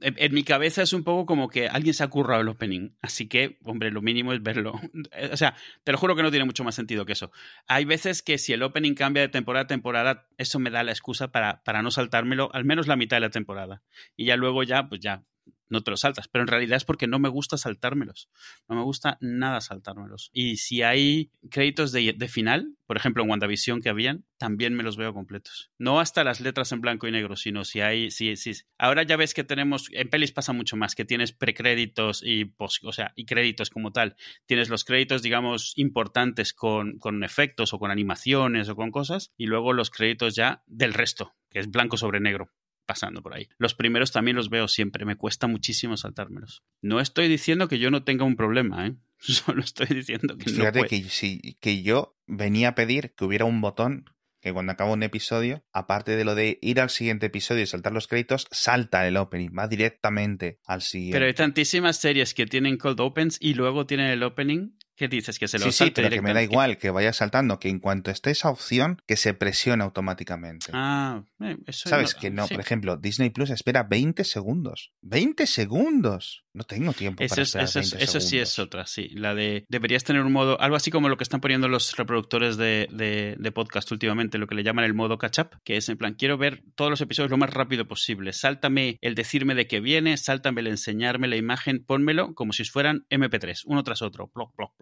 en, 0.00 0.34
mi 0.34 0.44
cabeza 0.44 0.82
es 0.82 0.92
un 0.92 1.04
poco 1.04 1.26
como 1.26 1.48
que 1.48 1.68
alguien 1.68 1.94
se 1.94 2.04
ha 2.04 2.08
currado 2.08 2.42
el 2.42 2.48
opening. 2.48 2.90
Así 3.02 3.28
que, 3.28 3.58
hombre, 3.64 3.90
lo 3.90 4.02
mínimo 4.02 4.32
es 4.32 4.42
verlo. 4.42 4.80
O 5.32 5.36
sea, 5.36 5.54
te 5.84 5.92
lo 5.92 5.98
juro 5.98 6.16
que 6.16 6.22
no 6.22 6.30
tiene 6.30 6.44
mucho 6.44 6.64
más 6.64 6.74
sentido 6.74 7.04
que 7.04 7.12
eso. 7.12 7.30
Hay 7.66 7.84
veces 7.84 8.22
que 8.22 8.38
si 8.38 8.52
el 8.52 8.62
opening 8.62 8.94
cambia 8.94 9.22
de 9.22 9.28
temporada 9.28 9.64
a 9.64 9.66
temporada, 9.66 10.28
eso 10.38 10.58
me 10.58 10.70
da 10.70 10.82
la 10.82 10.92
excusa 10.92 11.30
para, 11.30 11.62
para 11.62 11.82
no 11.82 11.90
saltármelo 11.90 12.50
al 12.52 12.64
menos 12.64 12.86
la 12.86 12.96
mitad 12.96 13.16
de 13.16 13.20
la 13.20 13.30
temporada. 13.30 13.82
Y 14.16 14.26
ya 14.26 14.36
luego 14.36 14.62
ya, 14.62 14.88
pues 14.88 15.00
ya, 15.00 15.24
no 15.70 15.82
te 15.82 15.90
lo 15.90 15.96
saltas. 15.96 16.28
Pero 16.28 16.42
en 16.42 16.48
realidad 16.48 16.76
es 16.76 16.84
porque 16.84 17.06
no 17.06 17.18
me 17.18 17.28
gusta 17.28 17.56
saltármelos. 17.56 18.28
No 18.68 18.76
me 18.76 18.82
gusta 18.82 19.16
nada 19.20 19.60
saltármelos. 19.60 20.30
Y 20.32 20.56
si 20.56 20.82
hay 20.82 21.30
créditos 21.50 21.92
de, 21.92 22.28
final, 22.28 22.74
por 22.86 22.96
ejemplo 22.96 23.22
en 23.22 23.30
WandaVision 23.30 23.80
que 23.80 23.88
habían, 23.88 24.24
también 24.36 24.74
me 24.74 24.82
los 24.82 24.96
veo 24.96 25.14
completos. 25.14 25.70
No 25.78 26.00
hasta 26.00 26.24
las 26.24 26.40
letras 26.40 26.72
en 26.72 26.80
blanco 26.80 27.06
y 27.08 27.12
negro, 27.12 27.36
sino 27.36 27.64
si 27.64 27.80
hay, 27.80 28.10
si, 28.10 28.36
si, 28.36 28.52
ahora 28.78 29.02
ya 29.04 29.16
ves 29.16 29.32
que 29.32 29.44
tenemos, 29.44 29.88
en 29.92 30.10
pelis 30.10 30.32
pasa 30.32 30.52
mucho 30.52 30.76
más, 30.76 30.94
que 30.94 31.04
tienes 31.04 31.32
precréditos 31.32 32.22
y 32.22 32.52
o 32.58 32.92
sea, 32.92 33.12
y 33.16 33.24
créditos 33.24 33.70
como 33.70 33.92
tal. 33.92 34.16
Tienes 34.46 34.68
los 34.68 34.84
créditos, 34.84 35.22
digamos, 35.22 35.72
importantes 35.76 36.52
con, 36.52 36.98
con 36.98 37.22
efectos 37.24 37.72
o 37.72 37.78
con 37.78 37.90
animaciones 37.90 38.68
o 38.68 38.76
con 38.76 38.90
cosas, 38.90 39.32
y 39.36 39.46
luego 39.46 39.72
los 39.72 39.90
créditos 39.90 40.34
ya 40.34 40.62
del 40.66 40.94
resto, 40.94 41.34
que 41.50 41.60
es 41.60 41.70
blanco 41.70 41.96
sobre 41.96 42.20
negro 42.20 42.50
pasando 42.90 43.22
por 43.22 43.34
ahí. 43.34 43.48
Los 43.56 43.76
primeros 43.76 44.10
también 44.10 44.36
los 44.36 44.50
veo 44.50 44.66
siempre, 44.66 45.04
me 45.04 45.14
cuesta 45.14 45.46
muchísimo 45.46 45.96
saltármelos. 45.96 46.64
No 46.82 46.98
estoy 46.98 47.28
diciendo 47.28 47.68
que 47.68 47.78
yo 47.78 47.92
no 47.92 48.02
tenga 48.02 48.24
un 48.24 48.34
problema, 48.34 48.84
¿eh? 48.84 48.96
Solo 49.20 49.62
estoy 49.62 49.86
diciendo 49.94 50.36
que 50.36 50.50
Fíjate 50.50 50.80
no 50.80 50.88
que, 50.88 51.04
si, 51.04 51.56
que 51.60 51.84
yo 51.84 52.18
venía 52.26 52.70
a 52.70 52.74
pedir 52.74 53.14
que 53.14 53.24
hubiera 53.24 53.44
un 53.44 53.60
botón 53.60 54.06
que 54.40 54.52
cuando 54.52 54.72
acaba 54.72 54.90
un 54.90 55.04
episodio, 55.04 55.62
aparte 55.72 56.16
de 56.16 56.24
lo 56.24 56.34
de 56.34 56.58
ir 56.62 56.80
al 56.80 56.90
siguiente 56.90 57.26
episodio 57.26 57.62
y 57.62 57.66
saltar 57.66 57.92
los 57.92 58.08
créditos, 58.08 58.48
salta 58.50 59.06
el 59.06 59.16
opening, 59.16 59.50
va 59.56 59.68
directamente 59.68 60.58
al 60.64 60.82
siguiente. 60.82 61.14
Pero 61.14 61.26
hay 61.26 61.34
tantísimas 61.34 61.98
series 61.98 62.34
que 62.34 62.46
tienen 62.46 62.76
cold 62.76 62.98
opens 63.00 63.36
y 63.40 63.54
luego 63.54 63.86
tienen 63.86 64.06
el 64.08 64.24
opening 64.24 64.72
que 65.00 65.08
dices 65.08 65.38
que 65.38 65.48
se 65.48 65.58
lo 65.58 65.64
sí, 65.64 65.72
sí, 65.72 65.78
salte 65.78 66.02
pero 66.02 66.14
que 66.14 66.20
me 66.22 66.34
da 66.34 66.42
igual 66.42 66.76
que 66.76 66.90
vaya 66.90 67.12
saltando, 67.14 67.58
que 67.58 67.70
en 67.70 67.78
cuanto 67.80 68.10
esté 68.10 68.30
esa 68.30 68.50
opción, 68.50 69.00
que 69.06 69.16
se 69.16 69.32
presione 69.34 69.82
automáticamente. 69.82 70.70
Ah, 70.74 71.24
eh, 71.40 71.56
eso 71.66 71.88
¿Sabes? 71.88 72.14
no- 72.14 72.20
que 72.20 72.30
no, 72.30 72.46
sí. 72.46 72.54
por 72.54 72.60
ejemplo, 72.62 72.96
Disney 72.98 73.30
Plus 73.30 73.48
espera 73.50 73.82
20 73.84 74.24
segundos. 74.24 74.92
¡20 75.02 75.46
segundos! 75.46 76.44
No 76.52 76.64
tengo 76.64 76.92
tiempo 76.92 77.22
Eso, 77.22 77.30
para 77.36 77.42
es- 77.42 77.48
esperar 77.48 77.64
eso 77.68 77.78
es- 77.80 77.90
20 77.92 78.04
eso 78.04 78.20
sí 78.20 78.38
es 78.38 78.58
otra, 78.58 78.84
sí. 78.86 79.08
La 79.14 79.34
de 79.34 79.64
deberías 79.68 80.02
tener 80.04 80.22
un 80.22 80.32
modo, 80.32 80.60
algo 80.60 80.74
así 80.76 80.90
como 80.90 81.08
lo 81.08 81.16
que 81.16 81.22
están 81.22 81.40
poniendo 81.40 81.68
los 81.68 81.96
reproductores 81.96 82.56
de, 82.56 82.88
de- 82.92 83.36
de 83.38 83.52
podcast 83.52 83.90
últimamente, 83.92 84.36
lo 84.36 84.46
que 84.48 84.56
le 84.56 84.64
llaman 84.64 84.84
el 84.84 84.92
modo 84.92 85.16
catch 85.16 85.38
up, 85.38 85.50
que 85.64 85.76
es 85.76 85.88
en 85.88 85.96
plan, 85.96 86.14
quiero 86.14 86.36
ver 86.38 86.62
todos 86.74 86.90
los 86.90 87.00
episodios 87.00 87.30
lo 87.30 87.36
más 87.38 87.50
rápido 87.50 87.86
posible. 87.86 88.32
Sáltame 88.32 88.98
el 89.00 89.14
decirme 89.14 89.54
de 89.54 89.66
qué 89.66 89.80
viene, 89.80 90.16
sáltame 90.16 90.60
el 90.60 90.66
enseñarme 90.66 91.28
la 91.28 91.36
imagen, 91.36 91.84
pónmelo 91.84 92.34
como 92.34 92.52
si 92.52 92.64
fueran 92.64 93.06
MP3, 93.10 93.62
uno 93.66 93.82
tras 93.84 94.02
otro, 94.02 94.26
ploc, 94.28 94.52
ploc, 94.56 94.72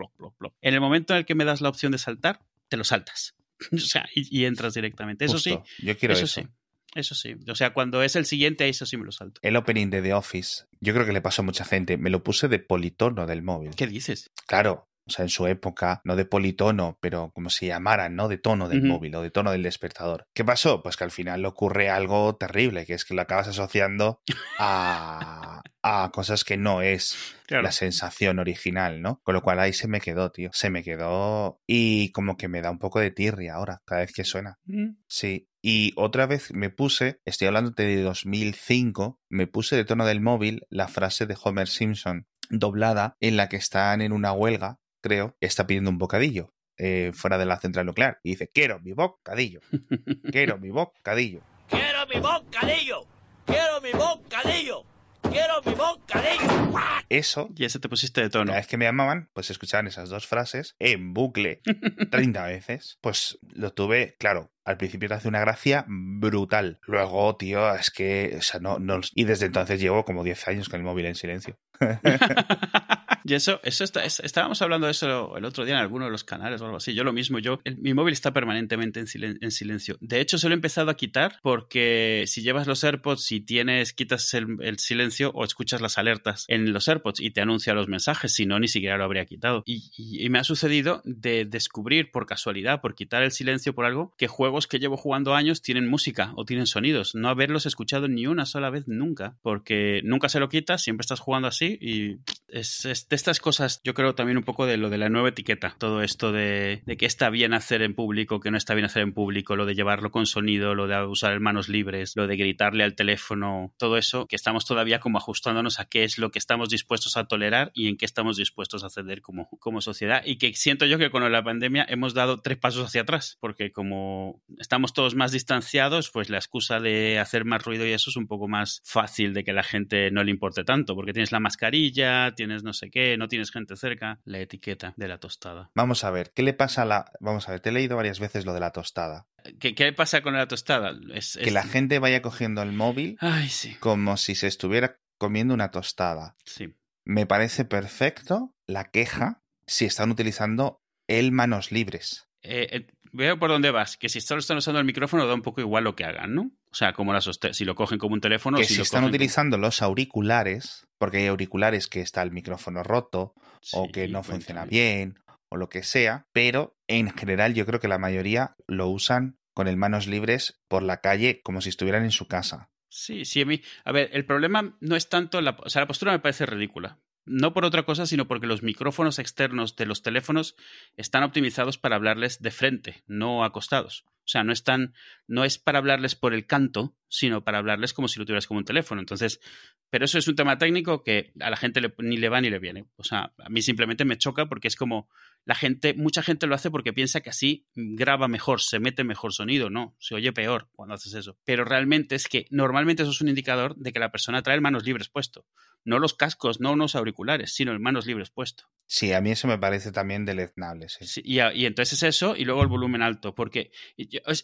En 0.60 0.75
el 0.75 0.81
momento 0.81 1.14
en 1.14 1.19
el 1.19 1.26
que 1.26 1.34
me 1.34 1.44
das 1.44 1.60
la 1.60 1.69
opción 1.69 1.93
de 1.93 1.99
saltar, 1.99 2.40
te 2.69 2.76
lo 2.76 2.84
saltas. 2.84 3.34
o 3.72 3.78
sea, 3.78 4.06
y, 4.14 4.40
y 4.40 4.44
entras 4.44 4.75
directamente. 4.75 5.25
Eso 5.25 5.34
Justo, 5.34 5.64
sí, 5.66 5.87
Yo 5.87 5.96
quiero 5.96 6.14
eso, 6.14 6.25
eso. 6.25 6.40
sí. 6.43 6.49
Eso 6.94 7.14
sí. 7.14 7.37
O 7.49 7.55
sea, 7.55 7.75
cuando 7.75 8.02
es 8.02 8.16
el 8.16 8.25
siguiente, 8.25 8.69
eso 8.69 8.87
sí 8.87 8.96
me 8.96 9.05
lo 9.05 9.12
salto. 9.12 9.40
El 9.44 9.56
opening 9.56 9.88
de 9.90 10.00
The 10.00 10.14
Office, 10.14 10.64
yo 10.81 10.94
creo 10.94 11.05
que 11.05 11.12
le 11.12 11.20
pasó 11.20 11.43
a 11.43 11.44
mucha 11.44 11.64
gente. 11.64 11.99
Me 11.99 12.08
lo 12.10 12.25
puse 12.25 12.49
de 12.49 12.58
politono 12.58 13.26
del 13.26 13.43
móvil. 13.43 13.75
¿Qué 13.76 13.87
dices? 13.87 14.31
Claro, 14.46 14.88
o 15.08 15.10
sea, 15.10 15.25
en 15.25 15.28
su 15.31 15.46
época, 15.46 16.00
no 16.05 16.16
de 16.16 16.25
politono, 16.25 16.99
pero 17.00 17.31
como 17.34 17.50
se 17.50 17.66
llamaran, 17.66 18.14
¿no? 18.14 18.28
De 18.28 18.38
tono 18.38 18.69
del 18.69 18.82
móvil 18.82 19.14
o 19.16 19.22
de 19.22 19.31
tono 19.31 19.50
del 19.52 19.62
despertador. 19.62 20.26
¿Qué 20.34 20.44
pasó? 20.44 20.82
Pues 20.82 20.96
que 20.96 21.05
al 21.05 21.10
final 21.10 21.43
le 21.43 21.49
ocurre 21.49 21.90
algo 21.90 22.37
terrible, 22.37 22.87
que 22.87 22.94
es 22.94 23.05
que 23.05 23.14
lo 23.14 23.22
acabas 23.22 23.49
asociando 23.49 24.20
a, 24.58 25.62
a 25.82 26.10
cosas 26.12 26.44
que 26.44 26.56
no 26.56 26.82
es 26.82 27.34
Claro. 27.46 27.62
la 27.62 27.72
sensación 27.72 28.38
original, 28.40 29.00
¿no? 29.00 29.20
Con 29.25 29.34
lo 29.34 29.40
cual 29.40 29.58
ahí 29.58 29.72
se 29.72 29.88
me 29.88 30.02
quedó, 30.02 30.31
tío. 30.31 30.50
Se 30.52 30.69
me 30.69 30.82
quedó 30.82 31.62
y 31.66 32.12
como 32.12 32.37
que 32.37 32.46
me 32.46 32.61
da 32.61 32.70
un 32.70 32.78
poco 32.78 33.00
de 33.00 33.11
tirria 33.11 33.54
ahora, 33.54 33.81
cada 33.87 34.02
vez 34.02 34.12
que 34.12 34.25
suena. 34.25 34.58
Mm. 34.66 34.96
Sí. 35.06 35.49
Y 35.62 35.93
otra 35.96 36.26
vez 36.26 36.52
me 36.52 36.69
puse, 36.69 37.20
estoy 37.25 37.49
hablando 37.49 37.70
de 37.70 38.02
2005, 38.02 39.19
me 39.31 39.46
puse 39.46 39.76
de 39.76 39.84
tono 39.87 40.04
del 40.04 40.20
móvil 40.20 40.66
la 40.69 40.88
frase 40.88 41.25
de 41.26 41.37
Homer 41.43 41.69
Simpson 41.69 42.26
doblada 42.50 43.16
en 43.20 43.37
la 43.37 43.49
que 43.49 43.56
están 43.56 44.00
en 44.02 44.12
una 44.12 44.32
huelga, 44.32 44.78
creo, 45.00 45.37
está 45.41 45.67
pidiendo 45.67 45.91
un 45.91 45.99
bocadillo 45.99 46.53
eh, 46.77 47.12
fuera 47.15 47.39
de 47.39 47.47
la 47.47 47.59
central 47.59 47.87
nuclear. 47.87 48.19
Y 48.23 48.31
dice, 48.31 48.49
quiero 48.53 48.81
mi 48.81 48.93
bocadillo, 48.93 49.61
quiero 50.33 50.59
mi 50.59 50.71
bocadillo. 50.71 51.41
Quiero 51.69 52.06
mi 52.06 52.21
bocadillo. 52.21 53.06
Quiero 53.47 53.81
mi 53.81 53.93
bocadillo. 53.93 54.85
Quiero 55.23 55.61
mi 55.65 55.75
bocadillo. 55.75 56.79
Eso, 57.11 57.50
Y 57.56 57.65
ese 57.65 57.79
te 57.81 57.89
pusiste 57.89 58.21
de 58.23 58.31
tono. 58.31 58.47
cada 58.47 58.59
vez 58.59 58.67
que 58.67 58.77
me 58.77 58.85
llamaban, 58.85 59.29
pues 59.33 59.50
escuchaban 59.50 59.87
esas 59.87 60.09
dos 60.09 60.27
frases 60.27 60.77
en 60.79 61.12
bucle 61.12 61.61
30 62.11 62.47
veces. 62.47 62.99
Pues 63.00 63.39
lo 63.43 63.73
tuve, 63.73 64.17
claro, 64.19 64.53
al 64.65 64.77
principio 64.77 65.09
te 65.09 65.15
hace 65.15 65.29
una 65.29 65.41
gracia 65.41 65.85
brutal. 65.89 66.79
Luego, 66.87 67.37
tío, 67.37 67.75
es 67.75 67.91
que, 67.91 68.37
o 68.39 68.43
sea, 68.43 68.61
no, 68.61 68.79
no. 68.79 69.00
Y 69.15 69.25
desde 69.25 69.47
entonces 69.47 69.81
llevo 69.81 70.05
como 70.05 70.25
10 70.25 70.49
años 70.49 70.69
con 70.69 70.81
el 70.81 70.85
móvil 70.85 71.06
en 71.06 71.15
silencio. 71.15 71.59
y 73.28 73.34
eso, 73.34 73.60
eso 73.62 73.84
está, 73.84 74.04
es- 74.04 74.20
estábamos 74.20 74.60
hablando 74.62 74.86
de 74.86 74.92
eso 74.92 75.36
el 75.36 75.44
otro 75.44 75.64
día 75.64 75.75
en 75.75 75.80
alguno 75.80 76.06
de 76.06 76.10
los 76.10 76.25
canales 76.25 76.60
o 76.60 76.64
algo 76.64 76.78
así. 76.78 76.94
Yo 76.94 77.04
lo 77.04 77.12
mismo, 77.12 77.38
yo, 77.38 77.60
mi 77.78 77.94
móvil 77.94 78.12
está 78.12 78.32
permanentemente 78.32 79.00
en, 79.00 79.06
silen- 79.06 79.38
en 79.40 79.50
silencio. 79.50 79.96
De 80.00 80.20
hecho, 80.20 80.38
se 80.38 80.48
lo 80.48 80.54
he 80.54 80.56
empezado 80.56 80.90
a 80.90 80.96
quitar 80.96 81.38
porque 81.42 82.25
si 82.26 82.42
llevas 82.42 82.66
los 82.66 82.82
AirPods 82.84 83.30
y 83.32 83.40
tienes, 83.40 83.92
quitas 83.92 84.32
el, 84.34 84.78
silencio 84.78 85.30
o 85.34 85.44
escuchas 85.44 85.80
las 85.80 85.98
alertas 85.98 86.44
en 86.48 86.72
los 86.72 86.88
AirPods 86.88 87.20
y 87.20 87.30
te 87.30 87.40
anuncia 87.40 87.75
los 87.75 87.88
mensajes, 87.88 88.32
si 88.34 88.46
no, 88.46 88.58
ni 88.58 88.69
siquiera 88.69 88.96
lo 88.96 89.04
habría 89.04 89.26
quitado. 89.26 89.62
Y, 89.66 90.28
me 90.28 90.38
ha 90.38 90.44
sucedido 90.44 91.00
de 91.04 91.44
descubrir 91.44 92.10
por 92.10 92.26
casualidad, 92.26 92.80
por 92.80 92.94
quitar 92.94 93.22
el 93.22 93.32
silencio 93.32 93.75
por 93.75 93.85
algo, 93.85 94.14
que 94.18 94.28
juegos 94.28 94.66
que 94.66 94.78
llevo 94.78 94.97
jugando 94.97 95.35
años 95.35 95.62
tienen 95.62 95.88
música 95.88 96.32
o 96.37 96.44
tienen 96.44 96.66
sonidos. 96.66 97.14
No 97.14 97.28
haberlos 97.28 97.66
escuchado 97.66 98.08
ni 98.08 98.26
una 98.26 98.47
sola 98.47 98.70
vez 98.70 98.87
nunca, 98.87 99.37
porque 99.42 100.00
nunca 100.04 100.28
se 100.28 100.40
lo 100.40 100.49
quitas, 100.49 100.82
siempre 100.82 101.02
estás 101.02 101.20
jugando 101.20 101.49
así 101.49 101.78
y 101.80 102.16
es, 102.49 102.85
es 102.85 103.06
estas 103.18 103.40
cosas, 103.40 103.80
yo 103.84 103.94
creo 103.94 104.14
también 104.14 104.38
un 104.38 104.44
poco 104.44 104.64
de 104.64 104.76
lo 104.76 104.90
de 104.90 104.98
la 104.98 105.08
nueva 105.08 105.28
etiqueta, 105.28 105.75
todo 105.78 106.02
esto 106.02 106.32
de, 106.32 106.82
de 106.87 106.96
que 106.96 107.06
está 107.06 107.30
bien 107.30 107.52
hacer 107.52 107.82
en 107.82 107.94
público, 107.94 108.40
que 108.40 108.50
no 108.50 108.56
está 108.56 108.75
bien 108.75 108.87
hacer 108.87 109.02
en 109.02 109.12
público, 109.12 109.56
lo 109.56 109.66
de 109.66 109.75
llevarlo 109.75 110.10
con 110.10 110.26
sonido, 110.26 110.75
lo 110.75 110.87
de 110.87 111.04
usar 111.04 111.38
manos 111.40 111.68
libres, 111.68 112.14
lo 112.16 112.26
de 112.26 112.37
gritarle 112.37 112.84
al 112.84 112.94
teléfono, 112.94 113.75
todo 113.76 113.98
eso, 113.98 114.26
que 114.26 114.37
estamos 114.37 114.64
todavía 114.64 115.00
como 115.00 115.18
ajustándonos 115.18 115.80
a 115.80 115.87
qué 115.87 116.04
es 116.04 116.18
lo 116.18 116.30
que 116.30 116.38
estamos 116.38 116.68
dispuestos 116.68 117.16
a 117.16 117.26
tolerar 117.26 117.70
y 117.75 117.88
en 117.88 117.96
qué 117.96 118.04
estamos 118.04 118.37
dispuestos 118.37 118.84
a 118.84 118.90
ceder 118.90 119.20
como, 119.20 119.48
como 119.58 119.80
sociedad. 119.80 120.22
Y 120.25 120.37
que 120.37 120.54
siento 120.54 120.87
yo 120.87 120.98
que 120.98 121.10
con 121.10 121.30
la 121.30 121.42
pandemia 121.42 121.84
hemos 121.88 122.14
dado 122.14 122.40
tres 122.40 122.58
pasos 122.58 122.87
hacia 122.87 123.02
atrás, 123.02 123.37
porque 123.40 123.72
como 123.72 124.42
estamos 124.58 124.92
todos 124.92 125.14
más 125.14 125.32
distanciados, 125.32 126.10
pues 126.10 126.30
la 126.30 126.38
excusa 126.38 126.80
de 126.80 127.18
hacer 127.18 127.44
más 127.44 127.64
ruido 127.64 127.87
y 127.87 127.92
eso 127.92 128.10
es 128.10 128.16
un 128.16 128.26
poco 128.26 128.48
más 128.48 128.80
fácil 128.84 129.34
de 129.34 129.44
que 129.44 129.52
la 129.52 129.62
gente 129.62 130.10
no 130.10 130.22
le 130.22 130.30
importe 130.30 130.64
tanto, 130.64 130.94
porque 130.94 131.12
tienes 131.12 131.32
la 131.32 131.40
mascarilla, 131.40 132.34
tienes 132.34 132.62
no 132.62 132.72
sé 132.72 132.90
qué, 132.90 133.08
no 133.17 133.29
tienes 133.29 133.50
gente 133.50 133.77
cerca, 133.77 134.21
la 134.25 134.41
etiqueta 134.41 134.95
de 134.97 135.09
la 135.09 135.19
tostada. 135.19 135.71
Vamos 135.75 136.05
a 136.05 136.11
ver, 136.11 136.33
¿qué 136.35 136.43
le 136.43 136.53
pasa 136.53 136.83
a 136.83 136.85
la... 136.85 137.12
Vamos 137.21 137.49
a 137.49 137.53
ver, 137.53 137.61
te 137.61 137.71
he 137.71 137.73
leído 137.73 137.97
varias 137.97 138.21
veces 138.21 138.45
lo 138.45 138.53
de 138.55 138.61
la 138.61 138.73
tostada. 138.73 139.27
¿Qué, 139.59 139.75
qué 139.75 139.93
pasa 139.93 140.21
con 140.21 140.35
la 140.35 140.47
tostada? 140.49 140.93
Es, 141.15 141.38
Que 141.43 141.50
la 141.50 141.62
gente 141.62 141.99
vaya 141.99 142.21
cogiendo 142.21 142.61
el 142.62 142.73
móvil 142.73 143.17
Ay, 143.21 143.49
sí, 143.49 143.75
como 143.81 144.17
si 144.17 144.35
se 144.35 144.47
estuviera 144.49 144.99
comiendo 145.17 145.55
una 145.55 145.71
tostada. 145.71 146.37
sí. 146.45 146.75
Me 147.05 147.25
parece 147.25 147.65
perfecto 147.65 148.55
la 148.67 148.91
queja 148.91 149.41
si 149.67 149.87
están 149.87 150.11
utilizando 150.11 150.83
el 151.07 151.33
manos 151.33 151.73
libres. 151.73 152.29
Eh, 152.43 152.69
eh, 152.71 152.87
veo 153.12 153.38
por 153.38 153.50
dónde 153.50 153.71
vas, 153.71 153.97
que 153.97 154.09
si 154.09 154.21
solo 154.21 154.41
están 154.41 154.57
usando 154.59 154.79
el 154.81 154.87
micrófono 154.87 155.27
da 155.27 155.35
un 155.35 155.43
poco 155.43 155.61
igual 155.61 155.85
lo 155.85 155.95
que 155.97 156.05
hagan, 156.05 156.35
¿no? 156.35 156.50
O 156.71 156.75
sea, 156.75 156.93
como 156.93 157.12
las 157.12 157.29
si 157.53 157.65
lo 157.65 157.75
cogen 157.75 157.99
como 157.99 158.15
un 158.15 158.21
teléfono, 158.21 158.59
que 158.59 158.65
si 158.65 158.75
si 158.75 158.77
lo 158.79 158.83
están 158.83 159.00
cogen 159.03 159.11
como- 159.11 159.17
utilizando 159.17 159.59
los 159.59 159.83
auriculares, 159.83 160.87
porque 160.99 161.19
hay 161.19 161.27
auriculares 161.27 161.87
que 161.88 162.00
está 162.00 162.23
el 162.23 162.31
micrófono 162.33 162.83
roto 162.83 163.35
o 163.73 163.88
que 163.91 164.09
no 164.09 164.23
funciona 164.23 164.65
bien 164.65 165.19
o 165.49 165.57
lo 165.57 165.69
que 165.69 165.83
sea, 165.83 166.27
pero 166.33 166.77
en 166.88 167.11
general 167.11 167.55
yo 167.55 167.65
creo 167.67 167.81
que 167.81 167.88
la 167.88 167.99
mayoría 167.99 168.55
lo 168.67 168.88
usan 168.88 169.38
con 169.55 169.67
el 169.69 169.77
manos 169.77 170.07
libres 170.07 170.61
por 170.69 170.83
la 170.83 171.00
calle 171.00 171.41
como 171.43 171.61
si 171.61 171.71
estuvieran 171.71 172.05
en 172.05 172.11
su 172.11 172.27
casa. 172.29 172.71
Sí, 172.91 173.25
sí, 173.25 173.43
a 173.43 173.47
mí. 173.47 173.62
A 173.85 173.93
ver, 173.93 174.11
el 174.12 174.25
problema 174.25 174.77
no 174.81 174.97
es 174.97 175.09
tanto. 175.09 175.41
La, 175.41 175.57
o 175.62 175.69
sea, 175.69 175.83
la 175.83 175.87
postura 175.87 176.12
me 176.12 176.21
parece 176.21 176.47
ridícula. 176.47 176.99
No 177.28 177.52
por 177.52 177.64
otra 177.64 177.85
cosa, 177.85 178.06
sino 178.06 178.26
porque 178.26 178.47
los 178.47 178.62
micrófonos 178.62 179.18
externos 179.18 179.76
de 179.76 179.87
los 179.87 180.02
teléfonos 180.02 180.56
están 180.97 181.23
optimizados 181.23 181.78
para 181.78 181.97
hablarles 181.97 182.40
de 182.40 182.50
frente, 182.50 183.02
no 183.06 183.44
acostados. 183.44 184.04
O 184.28 184.30
sea, 184.30 184.44
no 184.44 184.52
están, 184.52 184.92
no 185.26 185.42
es 185.44 185.58
para 185.58 185.78
hablarles 185.78 186.14
por 186.14 186.35
el 186.35 186.47
canto, 186.47 186.94
sino 187.08 187.44
para 187.44 187.56
hablarles 187.56 187.94
como 187.94 188.08
si 188.08 188.18
lo 188.18 188.26
tuvieras 188.26 188.47
como 188.47 188.58
un 188.58 188.66
teléfono. 188.66 189.00
Entonces, 189.00 189.40
pero 189.88 190.04
eso 190.04 190.18
es 190.18 190.28
un 190.28 190.37
tema 190.37 190.58
técnico 190.58 191.02
que 191.02 191.32
a 191.40 191.49
la 191.49 191.56
gente 191.56 191.80
ni 191.97 192.18
le 192.18 192.28
va 192.28 192.42
ni 192.42 192.50
le 192.50 192.58
viene. 192.58 192.85
O 192.97 193.04
sea, 193.04 193.32
a 193.38 193.49
mí 193.49 193.62
simplemente 193.62 194.04
me 194.04 194.18
choca 194.18 194.47
porque 194.47 194.68
es 194.68 194.76
como 194.76 195.08
la 195.47 195.54
gente, 195.54 195.94
mucha 195.94 196.23
gente 196.23 196.47
lo 196.47 196.54
hace 196.54 196.70
porque 196.70 196.92
piensa 196.92 197.23
que 197.23 197.30
así 197.30 197.66
graba 197.75 198.28
mejor, 198.28 198.61
se 198.61 198.80
mete 198.80 199.02
mejor 199.02 199.32
sonido. 199.32 199.70
No, 199.70 199.97
se 199.99 200.14
oye 200.14 200.30
peor 200.30 200.68
cuando 200.73 200.94
haces 200.94 201.14
eso. 201.14 201.38
Pero 201.47 201.64
realmente 201.64 202.14
es 202.14 202.28
que 202.28 202.44
normalmente 202.50 203.04
eso 203.04 203.12
es 203.12 203.20
un 203.23 203.30
indicador 203.30 203.76
de 203.76 203.92
que 203.92 203.99
la 203.99 204.12
persona 204.12 204.42
trae 204.42 204.61
manos 204.61 204.85
libres 204.85 205.08
puesto. 205.08 205.47
No 205.88 205.99
los 205.99 206.12
cascos, 206.12 206.61
no 206.61 206.73
unos 206.73 206.95
auriculares, 206.95 207.54
sino 207.54 207.73
el 207.73 207.80
manos 207.80 208.04
libres 208.04 208.28
puesto. 208.28 208.64
Sí, 208.90 209.12
a 209.12 209.21
mí 209.21 209.30
eso 209.30 209.47
me 209.47 209.59
parece 209.59 209.92
también 209.92 210.25
deleznable. 210.25 210.88
Sí. 210.88 211.21
Y, 211.23 211.40
entonces 211.66 212.02
es 212.02 212.16
eso 212.16 212.35
y 212.35 212.47
luego 212.47 212.62
el 212.62 212.68
volumen 212.68 213.02
alto, 213.02 213.35
porque 213.35 213.71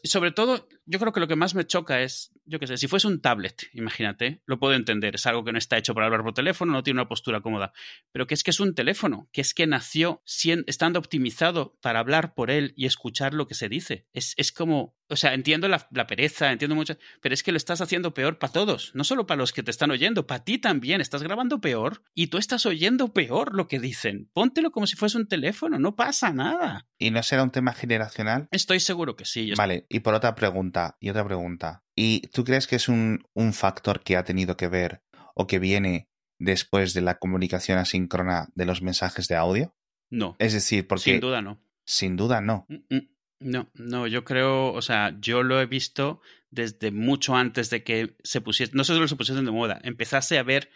sobre 0.04 0.32
todo 0.32 0.68
yo 0.84 0.98
creo 0.98 1.14
que 1.14 1.20
lo 1.20 1.26
que 1.26 1.34
más 1.34 1.54
me 1.54 1.66
choca 1.66 2.02
es, 2.02 2.30
yo 2.44 2.60
qué 2.60 2.66
sé, 2.66 2.76
si 2.76 2.86
fuese 2.86 3.06
un 3.06 3.22
tablet, 3.22 3.68
imagínate, 3.72 4.42
lo 4.44 4.58
puedo 4.58 4.74
entender, 4.74 5.14
es 5.14 5.24
algo 5.24 5.44
que 5.44 5.52
no 5.52 5.56
está 5.56 5.78
hecho 5.78 5.94
para 5.94 6.06
hablar 6.06 6.22
por 6.22 6.34
teléfono, 6.34 6.72
no 6.72 6.82
tiene 6.82 7.00
una 7.00 7.08
postura 7.08 7.40
cómoda, 7.40 7.72
pero 8.12 8.26
que 8.26 8.34
es 8.34 8.42
que 8.44 8.50
es 8.50 8.60
un 8.60 8.74
teléfono, 8.74 9.30
que 9.32 9.40
es 9.40 9.54
que 9.54 9.66
nació 9.66 10.22
sien- 10.26 10.64
estando 10.66 10.98
optimizado 10.98 11.78
para 11.80 12.00
hablar 12.00 12.34
por 12.34 12.50
él 12.50 12.74
y 12.76 12.84
escuchar 12.84 13.32
lo 13.32 13.46
que 13.46 13.54
se 13.54 13.70
dice. 13.70 14.06
Es, 14.12 14.34
es 14.36 14.52
como, 14.52 14.94
o 15.08 15.16
sea, 15.16 15.32
entiendo 15.32 15.68
la, 15.68 15.88
la 15.90 16.06
pereza, 16.06 16.52
entiendo 16.52 16.74
mucho, 16.74 16.98
pero 17.22 17.32
es 17.34 17.42
que 17.42 17.50
lo 17.52 17.56
estás 17.56 17.80
haciendo 17.80 18.12
peor 18.12 18.38
para 18.38 18.52
todos, 18.52 18.90
no 18.94 19.04
solo 19.04 19.26
para 19.26 19.38
los 19.38 19.54
que 19.54 19.62
te 19.62 19.70
están 19.70 19.90
oyendo, 19.90 20.26
para 20.26 20.44
ti 20.44 20.58
también, 20.58 21.00
estás 21.00 21.22
grabando 21.22 21.62
peor 21.62 22.02
y 22.14 22.26
tú 22.26 22.36
estás 22.36 22.66
oyendo 22.66 23.14
peor 23.14 23.54
lo 23.54 23.68
que 23.68 23.78
dicen. 23.80 24.28
Póntelo 24.34 24.70
como 24.72 24.86
si 24.86 24.96
fuese 24.96 25.16
un 25.16 25.28
teléfono, 25.28 25.78
no 25.78 25.94
pasa 25.96 26.32
nada. 26.32 26.86
¿Y 26.98 27.10
no 27.10 27.22
será 27.22 27.42
un 27.44 27.50
tema 27.50 27.72
generacional? 27.72 28.48
Estoy 28.50 28.80
seguro 28.80 29.14
que 29.16 29.24
sí. 29.24 29.52
Vale, 29.56 29.86
y 29.88 30.00
por 30.00 30.12
otra 30.14 30.34
pregunta, 30.34 30.96
y 31.00 31.08
otra 31.08 31.24
pregunta. 31.24 31.84
¿Y 31.94 32.26
tú 32.28 32.44
crees 32.44 32.66
que 32.66 32.76
es 32.76 32.88
un, 32.88 33.24
un 33.32 33.52
factor 33.54 34.02
que 34.02 34.16
ha 34.16 34.24
tenido 34.24 34.56
que 34.56 34.68
ver 34.68 35.02
o 35.34 35.46
que 35.46 35.58
viene 35.60 36.08
después 36.38 36.92
de 36.94 37.00
la 37.00 37.18
comunicación 37.18 37.78
asíncrona 37.78 38.48
de 38.54 38.66
los 38.66 38.82
mensajes 38.82 39.28
de 39.28 39.36
audio? 39.36 39.74
No, 40.10 40.36
Es 40.38 40.52
decir, 40.52 40.86
porque 40.86 41.04
sin 41.12 41.20
duda 41.20 41.40
no. 41.40 41.62
sin 41.84 42.16
duda 42.16 42.40
no. 42.40 42.66
Mm, 42.68 42.96
mm, 42.96 43.08
No, 43.40 43.70
no, 43.74 44.06
yo 44.08 44.24
creo, 44.24 44.72
o 44.72 44.82
sea, 44.82 45.16
yo 45.20 45.42
lo 45.42 45.60
he 45.60 45.66
visto 45.66 46.20
desde 46.50 46.90
mucho 46.90 47.34
antes 47.36 47.70
de 47.70 47.82
que 47.84 48.16
se 48.22 48.40
pusiese, 48.40 48.72
no 48.74 48.84
solo 48.84 49.06
se 49.08 49.16
pusiesen 49.16 49.44
de 49.44 49.50
moda, 49.50 49.80
empezase 49.84 50.38
a 50.38 50.42
ver, 50.42 50.70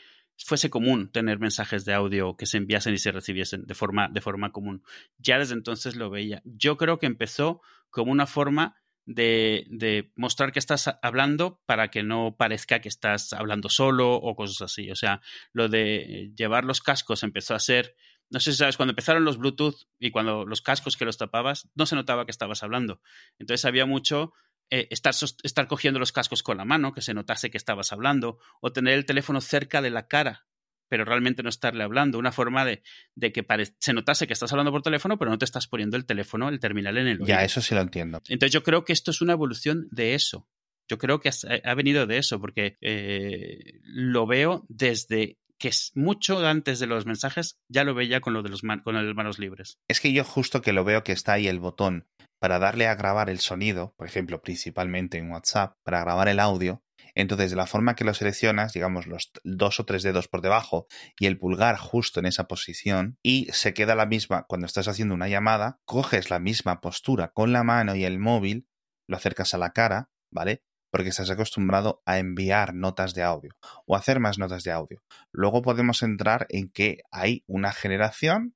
fuese 0.45 0.71
común 0.71 1.11
tener 1.11 1.39
mensajes 1.39 1.85
de 1.85 1.95
audio 1.95 2.37
que 2.37 2.47
se 2.47 2.57
enviasen 2.57 2.95
y 2.95 2.99
se 2.99 3.13
recibiesen 3.13 3.67
de 3.67 3.75
forma, 3.75 4.09
de 4.09 4.21
forma 4.21 4.53
común. 4.53 4.83
Ya 5.19 5.39
desde 5.39 5.55
entonces 5.55 5.97
lo 5.97 6.11
veía. 6.11 6.43
Yo 6.45 6.77
creo 6.77 6.99
que 6.99 7.07
empezó 7.07 7.61
como 7.91 8.13
una 8.13 8.27
forma 8.27 8.77
de, 9.05 9.67
de 9.71 10.13
mostrar 10.17 10.53
que 10.53 10.59
estás 10.59 10.91
hablando 11.03 11.61
para 11.67 11.89
que 11.89 12.03
no 12.03 12.37
parezca 12.37 12.81
que 12.81 12.89
estás 12.89 13.33
hablando 13.33 13.69
solo 13.69 14.15
o 14.15 14.37
cosas 14.37 14.63
así. 14.63 14.91
O 14.91 14.97
sea, 14.97 15.23
lo 15.53 15.69
de 15.69 16.33
llevar 16.37 16.65
los 16.65 16.81
cascos 16.81 17.23
empezó 17.23 17.55
a 17.55 17.61
ser 17.61 17.95
no 18.31 18.41
sé 18.41 18.53
si 18.53 18.59
sabes, 18.59 18.77
cuando 18.77 18.93
empezaron 18.93 19.25
los 19.25 19.39
Bluetooth 19.39 19.87
y 19.99 20.11
cuando 20.11 20.45
los 20.45 20.61
cascos 20.61 20.97
que 20.97 21.05
los 21.05 21.17
tapabas, 21.17 21.69
no 21.75 21.87
se 21.87 21.97
notaba 21.97 22.27
que 22.27 22.31
estabas 22.31 22.63
hablando. 22.63 23.01
Entonces 23.39 23.65
había 23.65 23.87
mucho 23.87 24.35
eh, 24.71 24.89
estar, 24.91 25.15
estar 25.43 25.67
cogiendo 25.67 25.99
los 26.01 26.13
cascos 26.13 26.43
con 26.43 26.57
la 26.57 26.65
mano, 26.65 26.93
que 26.93 27.03
se 27.03 27.15
notase 27.15 27.51
que 27.51 27.57
estabas 27.59 27.93
hablando, 27.93 28.39
o 28.61 28.73
tener 28.73 28.95
el 28.95 29.07
teléfono 29.07 29.41
cerca 29.41 29.81
de 29.83 29.91
la 29.91 30.07
cara, 30.09 30.47
pero 30.89 31.05
realmente 31.05 31.43
no 31.43 31.49
estarle 31.49 31.85
hablando. 31.85 32.19
Una 32.19 32.33
forma 32.33 32.65
de, 32.65 32.83
de 33.15 33.33
que 33.33 33.45
se 33.79 33.93
notase 33.93 34.27
que 34.27 34.33
estás 34.33 34.51
hablando 34.53 34.73
por 34.73 34.83
teléfono, 34.83 35.19
pero 35.19 35.31
no 35.31 35.39
te 35.39 35.45
estás 35.45 35.67
poniendo 35.67 35.97
el 35.97 36.07
teléfono, 36.07 36.49
el 36.49 36.61
terminal 36.61 36.97
en 36.99 37.09
el 37.09 37.19
Ya, 37.19 37.37
oído. 37.37 37.47
eso 37.47 37.61
sí 37.61 37.75
lo 37.75 37.81
entiendo. 37.83 38.23
Entonces 38.29 38.53
yo 38.53 38.63
creo 38.63 38.85
que 38.85 38.93
esto 38.93 39.11
es 39.11 39.21
una 39.21 39.35
evolución 39.35 39.87
de 39.91 40.15
eso. 40.15 40.49
Yo 40.91 40.97
creo 40.97 41.21
que 41.21 41.31
ha 41.65 41.75
venido 41.75 42.07
de 42.07 42.17
eso, 42.17 42.41
porque 42.41 42.79
eh, 42.81 43.81
lo 43.85 44.27
veo 44.27 44.65
desde 44.71 45.39
que 45.59 45.69
es 45.69 45.91
mucho 45.95 46.47
antes 46.47 46.79
de 46.79 46.87
los 46.87 47.05
mensajes, 47.05 47.59
ya 47.69 47.85
lo 47.85 47.93
veía 47.95 48.21
con 48.21 48.33
lo 48.33 48.43
de 48.43 48.49
los 48.49 48.63
man- 48.65 48.81
con 48.81 48.97
el 48.97 49.15
manos 49.15 49.39
libres. 49.39 49.79
Es 49.89 50.01
que 50.01 50.13
yo 50.13 50.25
justo 50.25 50.63
que 50.63 50.73
lo 50.73 50.85
veo 50.85 51.03
que 51.05 51.13
está 51.13 51.33
ahí 51.35 51.49
el 51.49 51.59
botón 51.61 52.07
para 52.39 52.59
darle 52.59 52.87
a 52.87 52.95
grabar 52.95 53.31
el 53.31 53.41
sonido, 53.41 53.95
por 53.97 54.07
ejemplo, 54.07 54.41
principalmente 54.41 55.19
en 55.19 55.31
WhatsApp, 55.31 55.77
para 55.83 56.01
grabar 56.01 56.29
el 56.29 56.41
audio, 56.41 56.83
entonces 57.15 57.51
de 57.51 57.57
la 57.57 57.67
forma 57.67 57.97
que 57.97 58.05
lo 58.05 58.15
seleccionas, 58.15 58.73
digamos 58.73 59.07
los 59.07 59.33
dos 59.43 59.81
o 59.81 59.85
tres 59.85 60.03
dedos 60.03 60.29
por 60.29 60.41
debajo 60.41 60.87
y 61.19 61.27
el 61.27 61.39
pulgar 61.39 61.77
justo 61.77 62.21
en 62.21 62.27
esa 62.27 62.45
posición, 62.45 63.19
y 63.23 63.49
se 63.53 63.75
queda 63.75 63.95
la 63.95 64.07
misma 64.07 64.45
cuando 64.49 64.67
estás 64.67 64.89
haciendo 64.89 65.15
una 65.15 65.29
llamada, 65.29 65.81
coges 65.85 66.31
la 66.31 66.39
misma 66.39 66.81
postura 66.81 67.33
con 67.33 67.53
la 67.53 67.65
mano 67.65 67.97
y 67.97 68.05
el 68.05 68.19
móvil, 68.19 68.69
lo 69.09 69.17
acercas 69.17 69.55
a 69.55 69.59
la 69.59 69.73
cara, 69.73 70.11
¿vale? 70.31 70.63
Porque 70.91 71.09
estás 71.09 71.31
acostumbrado 71.31 72.03
a 72.07 72.19
enviar 72.19 72.75
notas 72.75 73.15
de 73.15 73.23
audio 73.23 73.51
o 73.87 73.97
hacer 73.97 74.21
más 74.21 74.39
notas 74.39 74.63
de 74.65 74.73
audio. 74.73 75.03
Luego 75.33 75.63
podemos 75.63 76.03
entrar 76.03 76.47
en 76.51 76.71
que 76.71 76.99
hay 77.11 77.43
una 77.47 77.73
generación 77.73 78.55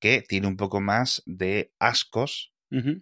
que 0.00 0.22
tiene 0.22 0.46
un 0.46 0.56
poco 0.56 0.80
más 0.80 1.22
de 1.26 1.72
ascos 1.78 2.53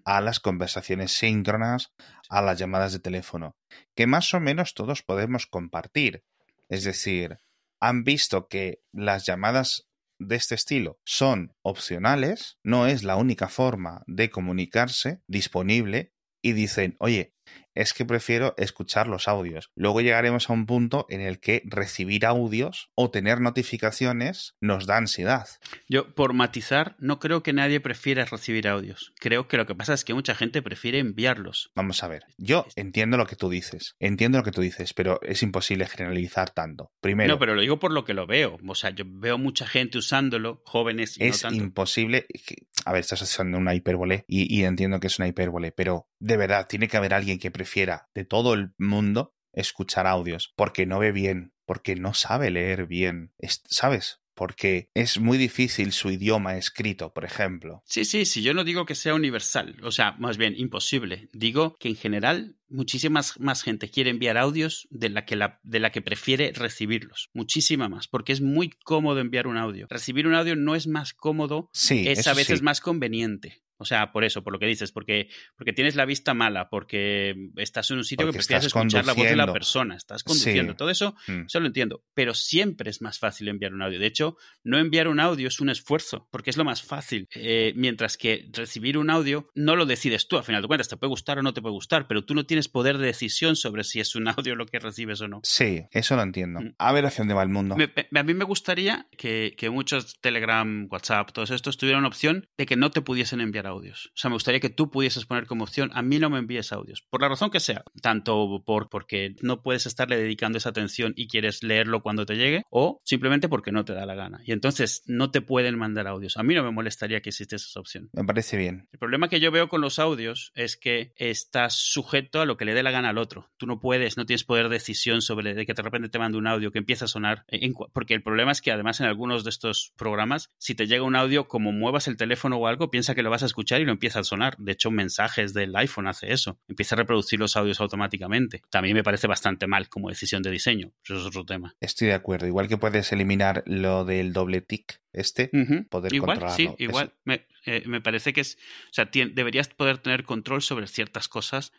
A 0.05 0.21
las 0.21 0.41
conversaciones 0.41 1.13
síncronas, 1.13 1.93
a 2.29 2.43
las 2.43 2.59
llamadas 2.59 2.93
de 2.93 2.99
teléfono, 2.99 3.57
que 3.95 4.07
más 4.07 4.35
o 4.35 4.41
menos 4.41 4.75
todos 4.75 5.03
podemos 5.03 5.47
compartir. 5.47 6.25
Es 6.69 6.85
decir, 6.85 7.39
han 7.81 8.05
visto 8.05 8.49
que 8.49 8.83
las 8.93 9.27
llamadas 9.27 9.89
de 10.19 10.37
este 10.37 10.55
estilo 10.55 11.01
son 11.05 11.55
opcionales, 11.63 12.59
no 12.63 12.87
es 12.87 13.03
la 13.03 13.17
única 13.17 13.49
forma 13.49 14.03
de 14.07 14.31
comunicarse 14.31 15.21
disponible 15.27 16.13
y 16.43 16.53
dicen, 16.53 16.97
oye, 16.99 17.35
es 17.75 17.95
que 17.95 18.05
prefiero 18.05 18.55
escuchar 18.59 19.07
los 19.07 19.29
audios. 19.29 19.71
Luego 19.75 20.01
llegaremos 20.01 20.49
a 20.51 20.53
un 20.53 20.67
punto 20.67 21.07
en 21.09 21.21
el 21.23 21.41
que 21.41 21.63
recibir 21.65 22.27
audios 22.27 22.91
o 22.95 23.11
tener 23.11 23.41
notificaciones 23.83 24.55
nos 24.61 24.87
da 24.87 24.97
ansiedad. 24.99 25.47
Yo, 25.89 26.15
por 26.15 26.35
matizar, 26.35 26.95
no 26.99 27.19
creo 27.19 27.43
que 27.43 27.53
nadie 27.53 27.81
prefiera 27.81 28.25
recibir 28.25 28.69
audios. 28.69 29.13
Creo 29.19 29.49
que 29.49 29.57
lo 29.57 29.67
que 29.67 29.75
pasa 29.75 29.95
es 29.95 30.05
que 30.05 30.15
mucha 30.15 30.35
gente 30.35 30.63
prefiere 30.63 30.99
enviarlos. 30.99 31.71
Vamos 31.75 32.03
a 32.03 32.09
ver, 32.09 32.25
yo 32.39 32.67
entiendo 32.77 33.17
lo 33.17 33.27
que 33.27 33.37
tú 33.37 33.49
dices, 33.49 33.97
entiendo 33.99 34.39
lo 34.39 34.45
que 34.45 34.51
tú 34.53 34.61
dices, 34.61 34.93
pero 34.95 35.21
es 35.23 35.43
imposible 35.43 35.87
generalizar 35.87 36.51
tanto. 36.51 36.93
Primero, 37.01 37.33
No, 37.35 37.39
pero 37.39 37.55
lo 37.55 37.63
digo 37.63 37.79
por 37.79 37.93
lo 37.93 38.05
que 38.05 38.15
lo 38.15 38.27
veo. 38.27 38.59
O 38.67 38.75
sea, 38.75 38.91
yo 38.91 39.05
veo 39.07 39.39
mucha 39.39 39.67
gente 39.67 39.99
usándolo, 39.99 40.63
jóvenes 40.65 41.17
y 41.19 41.25
es 41.25 41.43
no 41.43 41.49
tanto. 41.51 41.65
imposible. 41.65 42.27
que- 42.47 42.67
A 42.85 42.93
ver, 42.93 43.01
estás 43.01 43.23
haciendo 43.23 43.59
una 43.59 43.75
hipérbole 43.75 44.25
y, 44.27 44.53
y 44.55 44.65
entiendo 44.65 44.99
que 45.01 45.07
es 45.07 45.19
una 45.19 45.29
hipérbole, 45.29 45.73
pero 45.73 46.09
de 46.19 46.37
verdad 46.37 46.67
tiene 46.69 46.89
que 46.89 46.97
haber 46.97 47.15
alguien 47.15 47.32
que 47.39 47.51
prefiera 47.51 48.09
de 48.15 48.25
todo 48.25 48.55
el 48.55 48.73
mundo 48.79 49.35
escuchar 49.53 50.07
audios 50.07 50.53
porque 50.57 50.87
no 50.87 50.99
ve 50.99 51.13
bien, 51.13 51.53
porque 51.67 51.95
no 51.95 52.15
sabe 52.15 52.51
leer 52.51 52.87
bien, 52.87 53.33
es- 53.39 53.63
¿sabes? 53.69 54.19
Porque 54.35 54.89
es 54.95 55.21
muy 55.21 55.37
difícil 55.37 55.93
su 55.93 56.11
idioma 56.11 56.57
escrito, 56.57 57.13
por 57.13 57.27
ejemplo. 57.27 57.83
Sí, 57.85 58.07
sí, 58.07 58.25
sí, 58.25 58.41
yo 58.43 58.55
no 58.55 58.65
digo 58.65 58.87
que 58.87 58.95
sea 58.95 59.15
universal, 59.15 59.77
o 59.83 59.91
sea, 59.93 60.13
más 60.13 60.39
bien 60.39 60.55
imposible. 60.57 61.29
Digo 61.35 61.77
que 61.79 61.89
en 61.91 61.97
general 61.97 62.57
muchísima 62.69 63.21
más, 63.39 63.63
gente 63.63 63.91
quiere 63.91 64.09
enviar 64.09 64.39
audios 64.39 64.89
de 64.91 65.11
la, 65.11 65.27
que 65.27 65.37
la, 65.37 65.61
de 65.63 65.81
la 65.81 65.93
que 65.93 66.01
prefiere 66.01 66.51
recibirlos. 66.55 67.29
Muchísima 67.35 67.91
más, 67.91 68.09
porque 68.09 68.33
es 68.33 68.41
muy 68.41 68.71
cómodo 68.71 69.21
enviar 69.21 69.47
un 69.47 69.59
audio. 69.59 69.87
Recibir 69.91 70.27
un 70.27 70.35
audio 70.35 70.57
no 70.57 70.75
es 70.75 70.87
más 70.87 71.13
cómodo, 71.13 71.69
Sí, 71.75 72.09
es 72.09 72.27
a 72.27 72.33
veces 72.33 72.61
sí. 72.61 72.65
más 72.65 72.81
conveniente. 72.81 73.62
O 73.79 73.85
sea, 73.85 74.13
por 74.13 74.25
eso, 74.25 74.43
por 74.45 74.53
lo 74.53 74.59
que 74.59 74.67
dices, 74.67 74.93
porque, 74.93 75.29
porque 75.57 75.73
tienes 75.73 75.97
la 75.97 76.05
vista 76.05 76.35
mala, 76.35 76.69
porque 76.71 77.35
estás 77.57 77.91
en 77.91 77.99
un 77.99 78.05
sitio 78.05 78.27
Porque 78.27 78.39
que 78.39 78.39
prefieres 78.45 78.67
escuchar 78.67 79.05
la 79.07 79.13
voz 79.15 79.25
de 79.27 79.37
la 79.37 79.53
persona, 79.53 79.97
estás 79.97 80.23
conduciendo, 80.23 80.73
Sí. 80.73 80.77
todo 80.77 80.91
eso, 80.91 81.15
Mm. 81.27 81.47
eso 81.47 81.61
lo 81.61 81.67
entiendo, 81.67 82.05
pero 82.15 82.35
siempre 82.35 82.91
es 82.91 83.03
más 83.03 83.19
fácil 83.19 83.49
enviar 83.49 83.75
un 83.75 83.83
audio. 83.83 83.99
De 83.99 84.07
hecho, 84.07 84.37
no 84.63 84.79
enviar 84.79 85.09
un 85.09 85.19
audio 85.21 85.49
es 85.49 85.61
un 85.61 85.69
esfuerzo, 85.71 86.29
porque 86.31 86.51
es 86.51 86.57
lo 86.57 86.65
más 86.65 86.83
fácil, 86.83 87.29
Eh, 87.35 87.73
mientras 87.77 88.17
que 88.17 88.49
recibir 88.53 88.97
un 88.99 89.11
audio 89.11 89.49
no 89.55 89.75
lo 89.77 89.85
decides 89.87 90.29
tú, 90.29 90.37
a 90.39 90.43
final 90.43 90.63
de 90.63 90.69
cuentas, 90.69 90.89
te 90.89 90.97
puede 90.97 91.09
gustar 91.09 91.39
o 91.39 91.43
no 91.43 91.53
te 91.55 91.61
puede 91.63 91.73
gustar, 91.73 92.07
pero 92.07 92.25
tú 92.25 92.35
no 92.35 92.45
tienes 92.47 92.69
poder 92.69 92.99
de 92.99 93.07
decisión 93.07 93.57
sobre 93.57 93.85
si 93.85 94.01
es 94.01 94.15
un 94.15 94.27
audio 94.47 94.55
lo 94.55 94.67
que 94.67 94.79
recibes 94.79 95.21
o 95.23 95.29
no. 95.29 95.41
Sí, 95.43 95.83
eso 95.91 96.15
lo 96.17 96.23
entiendo. 96.23 96.61
Mm. 96.61 96.75
A 96.79 96.93
ver 96.93 97.07
hacia 97.07 97.23
dónde 97.23 97.35
va 97.35 97.43
el 97.43 97.49
mundo. 97.49 97.75
Me- 97.77 97.91
me- 98.11 98.21
a 98.21 98.23
mí 98.23 98.35
me 98.35 98.45
gustaría 98.45 99.07
que, 99.17 99.55
que 99.57 99.71
muchos 99.71 100.21
Telegram, 100.21 100.87
WhatsApp, 100.91 101.33
todos 101.33 101.51
estos 101.51 101.77
tuvieran 101.77 102.01
una 102.01 102.09
opción 102.09 102.47
de 102.57 102.67
que 102.67 102.77
no 102.77 102.91
te 102.91 103.01
pudiesen 103.01 103.41
enviar 103.41 103.67
audio. 103.67 103.72
Audios. 103.73 104.07
O 104.09 104.17
sea, 104.17 104.29
me 104.29 104.37
gustaría 104.37 104.61
que 104.61 104.71
tú 104.71 104.91
pudieses 104.91 105.27
poner 105.27 105.47
como 105.47 105.65
opción, 105.65 105.91
a 105.95 106.03
mí 106.03 106.19
no 106.19 106.31
me 106.31 106.39
envíes 106.39 106.73
audios, 106.73 107.03
por 107.03 107.21
la 107.21 107.29
razón 107.29 107.51
que 107.51 107.61
sea, 107.61 107.85
tanto 108.01 108.63
por, 108.65 108.89
porque 108.89 109.35
no 109.43 109.63
puedes 109.63 109.87
estarle 109.87 110.17
dedicando 110.17 110.59
esa 110.59 110.71
atención 110.71 111.13
y 111.17 111.29
quieres 111.29 111.63
leerlo 111.63 112.03
cuando 112.03 112.27
te 112.27 112.37
llegue, 112.37 112.65
o 112.71 113.01
simplemente 113.05 113.49
porque 113.49 113.73
no 113.73 113.85
te 113.85 113.95
da 113.95 114.07
la 114.07 114.15
gana. 114.15 114.41
Y 114.45 114.53
entonces 114.53 115.03
no 115.07 115.31
te 115.31 115.41
pueden 115.41 115.79
mandar 115.79 116.07
audios. 116.07 116.37
A 116.37 116.43
mí 116.43 116.55
no 116.55 116.63
me 116.63 116.71
molestaría 116.71 117.21
que 117.21 117.31
existiese 117.31 117.67
esa 117.67 117.81
opción. 117.81 118.11
Me 118.13 118.25
parece 118.25 118.57
bien. 118.57 118.89
El 118.93 118.99
problema 118.99 119.29
que 119.29 119.41
yo 119.41 119.51
veo 119.51 119.69
con 119.69 119.81
los 119.81 119.99
audios 119.99 120.53
es 120.55 120.77
que 120.77 121.13
estás 121.17 121.75
sujeto 121.75 122.41
a 122.41 122.47
lo 122.47 122.57
que 122.57 122.65
le 122.65 122.75
dé 122.75 122.83
la 122.83 122.91
gana 122.91 123.11
al 123.11 123.19
otro. 123.19 123.51
Tú 123.57 123.67
no 123.67 123.81
puedes, 123.81 124.17
no 124.17 124.27
tienes 124.27 124.45
poder 124.45 124.69
de 124.69 124.83
decisión 124.83 125.23
sobre 125.23 125.55
de 125.55 125.65
que 125.65 125.75
de 125.75 125.83
repente 125.83 126.09
te 126.09 126.19
mande 126.19 126.39
un 126.39 126.47
audio 126.47 126.73
que 126.73 126.79
empieza 126.79 127.05
a 127.05 127.09
sonar. 127.09 127.45
porque 127.93 128.15
el 128.15 128.23
problema 128.23 128.53
es 128.53 128.61
que 128.61 128.73
además 128.73 129.01
en 129.01 129.07
algunos 129.07 129.45
de 129.45 129.51
estos 129.51 129.93
programas, 129.97 130.51
si 130.59 130.75
te 130.75 130.87
llega 130.87 131.05
un 131.05 131.17
audio, 131.17 131.49
como 131.49 131.73
muevas 131.73 132.09
el 132.09 132.17
teléfono 132.17 132.57
o 132.57 132.67
algo, 132.67 132.91
piensa 132.91 133.15
que 133.15 133.23
lo 133.23 133.31
vas 133.31 133.43
a 133.43 133.47
escuchar 133.53 133.81
y 133.81 133.85
lo 133.85 133.93
empieza 133.93 134.21
a 134.21 134.25
sonar. 134.25 134.57
De 134.59 134.73
hecho, 134.73 134.91
mensajes 134.91 135.55
del 135.55 135.75
iPhone 135.77 136.09
hace 136.09 136.33
eso. 136.33 136.59
Empieza 136.69 136.95
a 136.95 136.99
reproducir 136.99 137.39
los 137.39 137.57
audios 137.57 137.81
automáticamente. 137.81 138.63
También 138.71 138.97
me 138.97 139.03
parece 139.03 139.27
bastante 139.27 139.67
mal 139.67 139.89
como 139.89 140.09
decisión 140.09 140.43
de 140.43 140.51
diseño. 140.51 140.93
Eso 141.05 141.19
es 141.19 141.25
otro 141.25 141.45
tema. 141.45 141.75
Estoy 141.81 142.09
de 142.09 142.15
acuerdo. 142.15 142.47
Igual 142.47 142.69
que 142.69 142.79
puedes 142.79 143.13
eliminar 143.13 143.63
lo 143.67 144.05
del 144.05 144.33
doble 144.33 144.61
tic, 144.61 145.01
este, 145.13 145.51
poder 145.89 146.13
igual, 146.13 146.39
controlarlo. 146.39 146.77
Sí, 146.77 146.83
igual. 146.83 147.13
Me, 147.25 147.47
eh, 147.67 147.83
me, 147.87 148.01
parece 148.01 148.33
que 148.33 148.41
es. 148.41 148.59
O 148.87 148.93
sea, 148.95 149.11
deberías 149.13 149.69
poder 149.69 149.99
tener 149.99 150.25
control 150.25 150.63
sobre 150.63 150.87
ciertas 150.87 151.29
cosas 151.29 151.73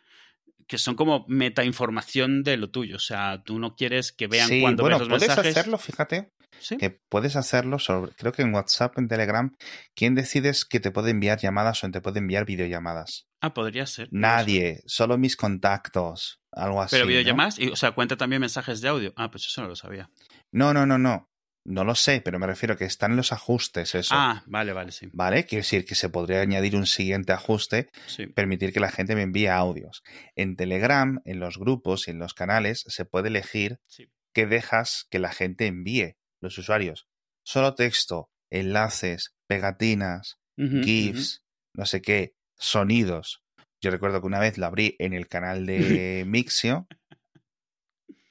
que 0.66 0.78
son 0.78 0.94
como 0.94 1.24
metainformación 1.28 2.42
de 2.42 2.56
lo 2.56 2.70
tuyo. 2.70 2.96
O 2.96 3.00
sea, 3.00 3.42
tú 3.44 3.58
no 3.58 3.76
quieres 3.76 4.12
que 4.12 4.26
vean 4.26 4.48
sí, 4.48 4.60
cuando 4.60 4.82
bueno, 4.82 4.98
ves 4.98 5.08
los 5.08 5.18
puedes 5.18 5.28
mensajes. 5.28 5.56
hacerlo, 5.56 5.78
fíjate. 5.78 6.30
¿Sí? 6.60 6.76
Que 6.76 6.90
puedes 6.90 7.36
hacerlo 7.36 7.78
sobre, 7.78 8.12
creo 8.12 8.32
que 8.32 8.42
en 8.42 8.54
WhatsApp, 8.54 8.98
en 8.98 9.08
Telegram, 9.08 9.54
¿quién 9.94 10.14
decides 10.14 10.64
que 10.64 10.80
te 10.80 10.90
puede 10.90 11.10
enviar 11.10 11.38
llamadas 11.38 11.84
o 11.84 11.90
te 11.90 12.00
puede 12.00 12.18
enviar 12.20 12.44
videollamadas? 12.44 13.26
Ah, 13.40 13.52
podría 13.54 13.86
ser. 13.86 14.08
Nadie, 14.10 14.82
solo 14.86 15.18
mis 15.18 15.36
contactos, 15.36 16.40
algo 16.52 16.80
así. 16.80 16.96
Pero 16.96 17.04
¿no? 17.04 17.08
videollamadas, 17.10 17.58
y, 17.58 17.68
o 17.68 17.76
sea, 17.76 17.92
cuenta 17.92 18.16
también 18.16 18.40
mensajes 18.40 18.80
de 18.80 18.88
audio. 18.88 19.12
Ah, 19.16 19.30
pues 19.30 19.44
eso 19.46 19.62
no 19.62 19.68
lo 19.68 19.76
sabía. 19.76 20.10
No, 20.52 20.72
no, 20.72 20.86
no, 20.86 20.98
no. 20.98 21.30
No 21.66 21.82
lo 21.82 21.94
sé, 21.94 22.20
pero 22.20 22.38
me 22.38 22.46
refiero 22.46 22.76
que 22.76 22.84
están 22.84 23.16
los 23.16 23.32
ajustes, 23.32 23.94
eso. 23.94 24.14
Ah, 24.14 24.42
vale, 24.46 24.74
vale, 24.74 24.92
sí. 24.92 25.08
¿Vale? 25.14 25.46
Quiere 25.46 25.62
decir 25.62 25.86
que 25.86 25.94
se 25.94 26.10
podría 26.10 26.42
añadir 26.42 26.76
un 26.76 26.84
siguiente 26.84 27.32
ajuste, 27.32 27.88
sí. 28.06 28.26
permitir 28.26 28.70
que 28.74 28.80
la 28.80 28.90
gente 28.90 29.14
me 29.14 29.22
envíe 29.22 29.46
audios. 29.46 30.02
En 30.36 30.56
Telegram, 30.56 31.22
en 31.24 31.40
los 31.40 31.56
grupos 31.56 32.06
y 32.06 32.10
en 32.10 32.18
los 32.18 32.34
canales, 32.34 32.84
se 32.86 33.06
puede 33.06 33.28
elegir 33.28 33.78
Sí. 33.86 34.10
que 34.34 34.44
dejas 34.44 35.06
que 35.10 35.18
la 35.18 35.32
gente 35.32 35.66
envíe, 35.66 36.16
los 36.44 36.56
usuarios. 36.58 37.08
Solo 37.42 37.74
texto, 37.74 38.30
enlaces, 38.50 39.34
pegatinas. 39.46 40.38
GIFs, 40.56 41.42
no 41.74 41.84
sé 41.84 42.00
qué, 42.00 42.36
sonidos. 42.56 43.42
Yo 43.80 43.90
recuerdo 43.90 44.20
que 44.20 44.28
una 44.28 44.38
vez 44.38 44.56
lo 44.56 44.66
abrí 44.66 44.94
en 45.00 45.12
el 45.12 45.26
canal 45.26 45.66
de 45.66 46.22
Mixio 46.28 46.86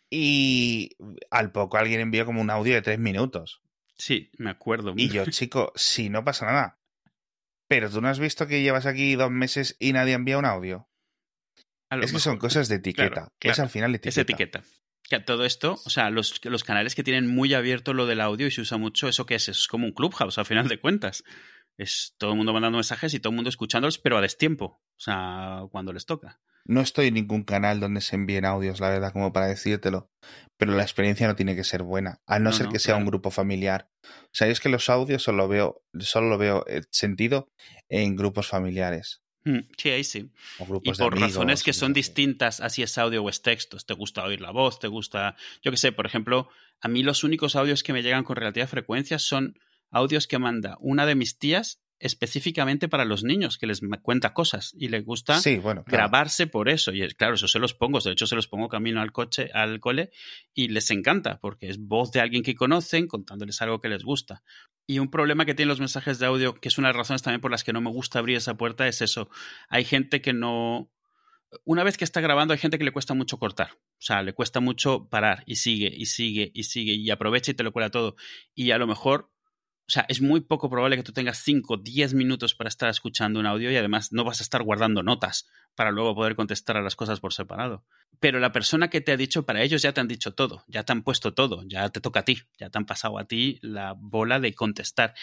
y 0.10 0.92
al 1.30 1.52
poco 1.52 1.78
alguien 1.78 2.00
envió 2.00 2.26
como 2.26 2.40
un 2.40 2.50
audio 2.50 2.76
de 2.76 2.82
tres 2.82 2.98
minutos. 2.98 3.62
Sí, 3.98 4.32
me 4.38 4.52
acuerdo. 4.52 4.94
Y 4.96 5.10
yo, 5.10 5.26
chico, 5.26 5.74
si 5.76 6.10
no 6.10 6.24
pasa 6.24 6.46
nada. 6.46 6.80
Pero 7.68 7.90
tú 7.90 8.00
no 8.00 8.08
has 8.08 8.20
visto 8.20 8.48
que 8.48 8.62
llevas 8.62 8.86
aquí 8.86 9.16
dos 9.16 9.32
meses 9.32 9.76
y 9.80 9.92
nadie 9.94 10.14
envía 10.14 10.38
un 10.38 10.46
audio. 10.46 10.88
Es 11.90 12.12
que 12.12 12.20
son 12.20 12.38
cosas 12.38 12.70
de 12.70 12.76
etiqueta. 12.76 13.10
Claro, 13.10 13.32
Es 13.42 13.60
al 13.60 13.70
final 13.70 13.94
etiqueta. 13.94 14.10
Es 14.10 14.18
etiqueta. 14.18 14.64
Que 15.14 15.20
todo 15.20 15.46
esto, 15.46 15.80
o 15.86 15.90
sea, 15.92 16.10
los, 16.10 16.44
los 16.44 16.64
canales 16.64 16.96
que 16.96 17.04
tienen 17.04 17.28
muy 17.28 17.54
abierto 17.54 17.94
lo 17.94 18.08
del 18.08 18.20
audio 18.20 18.48
y 18.48 18.52
se 18.52 18.62
usa 18.62 18.80
mucho, 18.80 19.08
¿eso 19.08 19.28
qué 19.28 19.36
es? 19.36 19.48
Es 19.48 19.68
como 19.68 19.86
un 19.86 19.92
clubhouse, 19.92 20.40
al 20.40 20.46
final 20.46 20.68
de 20.68 20.80
cuentas. 20.80 21.24
Es 21.78 22.16
todo 22.18 22.32
el 22.32 22.38
mundo 22.38 22.52
mandando 22.52 22.80
mensajes 22.80 23.14
y 23.14 23.20
todo 23.20 23.30
el 23.30 23.36
mundo 23.36 23.50
escuchándolos, 23.50 24.00
pero 24.00 24.18
a 24.18 24.22
destiempo. 24.22 24.66
O 24.66 25.00
sea, 25.00 25.66
cuando 25.70 25.94
les 25.94 26.08
toca. 26.08 26.42
No 26.66 26.82
estoy 26.82 27.10
en 27.10 27.14
ningún 27.14 27.44
canal 27.44 27.80
donde 27.80 28.02
se 28.02 28.16
envíen 28.16 28.44
audios, 28.44 28.80
la 28.80 28.90
verdad, 28.90 29.14
como 29.14 29.32
para 29.32 29.46
decírtelo. 29.46 30.10
Pero 30.58 30.74
la 30.74 30.82
experiencia 30.82 31.28
no 31.28 31.36
tiene 31.36 31.56
que 31.56 31.64
ser 31.64 31.84
buena, 31.84 32.22
a 32.26 32.40
no, 32.40 32.46
No, 32.50 32.56
ser 32.56 32.66
no, 32.66 32.72
que 32.72 32.80
sea 32.80 32.96
un 32.96 33.06
grupo 33.06 33.30
familiar. 33.30 33.92
O 34.04 34.32
sea, 34.32 34.48
es 34.48 34.60
que 34.60 34.70
los 34.70 34.90
audios 34.90 35.22
solo 35.22 35.48
veo, 35.48 35.84
solo 36.00 36.28
lo 36.30 36.40
veo 36.40 36.66
eh, 36.68 36.82
sentido 36.90 37.52
en 37.88 38.16
grupos 38.16 38.48
familiares 38.48 39.23
Sí, 39.78 39.90
ahí 39.90 40.04
sí. 40.04 40.30
Y 40.84 40.92
por 40.94 41.14
amigos, 41.14 41.20
razones 41.36 41.64
que 41.64 41.74
son 41.74 41.90
sé. 41.92 41.96
distintas, 41.96 42.60
así 42.62 42.82
es 42.84 42.98
audio 42.98 43.24
o 43.24 43.30
es 43.30 43.42
texto. 43.42 43.78
Te 43.78 43.94
gusta 43.94 44.24
oír 44.24 44.40
la 44.42 44.52
voz, 44.52 44.80
te 44.80 44.88
gusta. 44.88 45.36
Yo 45.62 45.72
qué 45.72 45.78
sé, 45.78 45.92
por 45.92 46.06
ejemplo, 46.06 46.48
a 46.82 46.88
mí 46.88 47.04
los 47.04 47.24
únicos 47.24 47.56
audios 47.56 47.84
que 47.84 47.94
me 47.94 48.04
llegan 48.04 48.24
con 48.24 48.36
relativa 48.38 48.68
frecuencia 48.68 49.20
son 49.20 49.60
audios 49.92 50.28
que 50.28 50.40
manda 50.40 50.78
una 50.80 51.06
de 51.06 51.16
mis 51.16 51.38
tías 51.38 51.80
específicamente 52.00 52.90
para 52.90 53.06
los 53.06 53.24
niños, 53.24 53.58
que 53.58 53.66
les 53.68 53.80
cuenta 54.02 54.34
cosas 54.34 54.74
y 54.78 54.90
les 54.90 55.06
gusta 55.06 55.40
Sí, 55.40 55.58
bueno, 55.58 55.84
claro. 55.86 55.98
grabarse 56.10 56.48
por 56.48 56.68
eso. 56.68 56.92
Y 56.92 57.02
es- 57.02 57.14
claro, 57.16 57.36
eso 57.36 57.48
se 57.48 57.60
los 57.60 57.74
pongo, 57.74 58.00
de 58.00 58.12
hecho 58.12 58.28
se 58.28 58.36
los 58.36 58.48
pongo 58.50 58.68
camino 58.68 59.00
al 59.02 59.14
coche, 59.14 59.50
al 59.54 59.80
cole, 59.80 60.12
y 60.54 60.68
les 60.68 60.90
encanta, 60.92 61.40
porque 61.40 61.70
es 61.70 61.78
voz 61.80 62.12
de 62.12 62.20
alguien 62.20 62.44
que 62.44 62.56
conocen 62.56 63.08
contándoles 63.08 63.62
algo 63.62 63.80
que 63.80 63.88
les 63.88 64.04
gusta. 64.04 64.44
Y 64.86 65.00
un 65.00 65.10
problema 65.10 65.46
que 65.46 65.54
tienen 65.54 65.70
los 65.70 65.80
mensajes 65.80 66.20
de 66.20 66.26
audio, 66.26 66.56
que 66.56 66.68
es 66.68 66.78
una 66.78 66.90
de 66.90 66.94
las 66.94 67.00
razones 67.00 67.22
también 67.22 67.42
por 67.42 67.52
las 67.52 67.64
que 67.64 67.74
no 67.74 67.82
me 67.82 67.90
gusta 67.90 68.20
abrir 68.20 68.38
esa 68.38 68.56
puerta, 68.56 68.88
es 68.88 69.02
eso. 69.02 69.30
Hay 69.70 69.86
gente 69.86 70.22
que 70.22 70.34
no. 70.34 70.92
Una 71.66 71.84
vez 71.84 71.98
que 71.98 72.04
está 72.04 72.20
grabando, 72.20 72.54
hay 72.54 72.60
gente 72.60 72.78
que 72.78 72.84
le 72.84 72.92
cuesta 72.92 73.14
mucho 73.14 73.38
cortar. 73.38 73.72
O 73.74 74.06
sea, 74.06 74.24
le 74.24 74.34
cuesta 74.34 74.60
mucho 74.60 75.08
parar 75.08 75.44
y 75.46 75.56
sigue 75.56 75.92
y 75.96 76.08
sigue 76.08 76.52
y 76.54 76.64
sigue 76.64 76.94
y 76.94 77.10
aprovecha 77.12 77.52
y 77.52 77.54
te 77.54 77.64
lo 77.64 77.72
cuela 77.72 77.90
todo. 77.90 78.16
Y 78.54 78.72
a 78.72 78.78
lo 78.78 78.88
mejor 78.88 79.33
o 79.86 79.92
sea, 79.92 80.06
es 80.08 80.22
muy 80.22 80.42
poco 80.42 80.70
probable 80.70 80.96
que 80.96 81.04
tú 81.04 81.12
tengas 81.12 81.40
5, 81.40 81.78
10 81.78 82.14
minutos 82.14 82.56
para 82.56 82.70
estar 82.70 82.90
escuchando 82.90 83.40
un 83.40 83.46
audio 83.46 83.70
y 83.70 83.76
además 83.76 84.14
no 84.14 84.24
vas 84.24 84.40
a 84.40 84.44
estar 84.44 84.64
guardando 84.64 85.04
notas 85.04 85.48
para 85.76 85.92
luego 85.92 86.16
poder 86.16 86.36
contestar 86.36 86.78
a 86.78 86.82
las 86.82 86.96
cosas 86.96 87.20
por 87.20 87.34
separado. 87.34 87.84
Pero 88.20 88.40
la 88.40 88.54
persona 88.54 88.90
que 88.90 89.02
te 89.02 89.12
ha 89.12 89.18
dicho, 89.18 89.46
para 89.46 89.62
ellos 89.62 89.82
ya 89.82 89.94
te 89.94 90.00
han 90.00 90.08
dicho 90.08 90.34
todo, 90.34 90.64
ya 90.68 90.84
te 90.84 90.94
han 90.94 91.04
puesto 91.04 91.34
todo, 91.34 91.64
ya 91.68 91.90
te 91.90 92.00
toca 92.00 92.22
a 92.22 92.26
ti, 92.26 92.42
ya 92.58 92.70
te 92.70 92.78
han 92.78 92.86
pasado 92.86 93.20
a 93.20 93.26
ti 93.26 93.60
la 93.62 93.94
bola 93.98 94.40
de 94.40 94.54
contestar. 94.54 95.14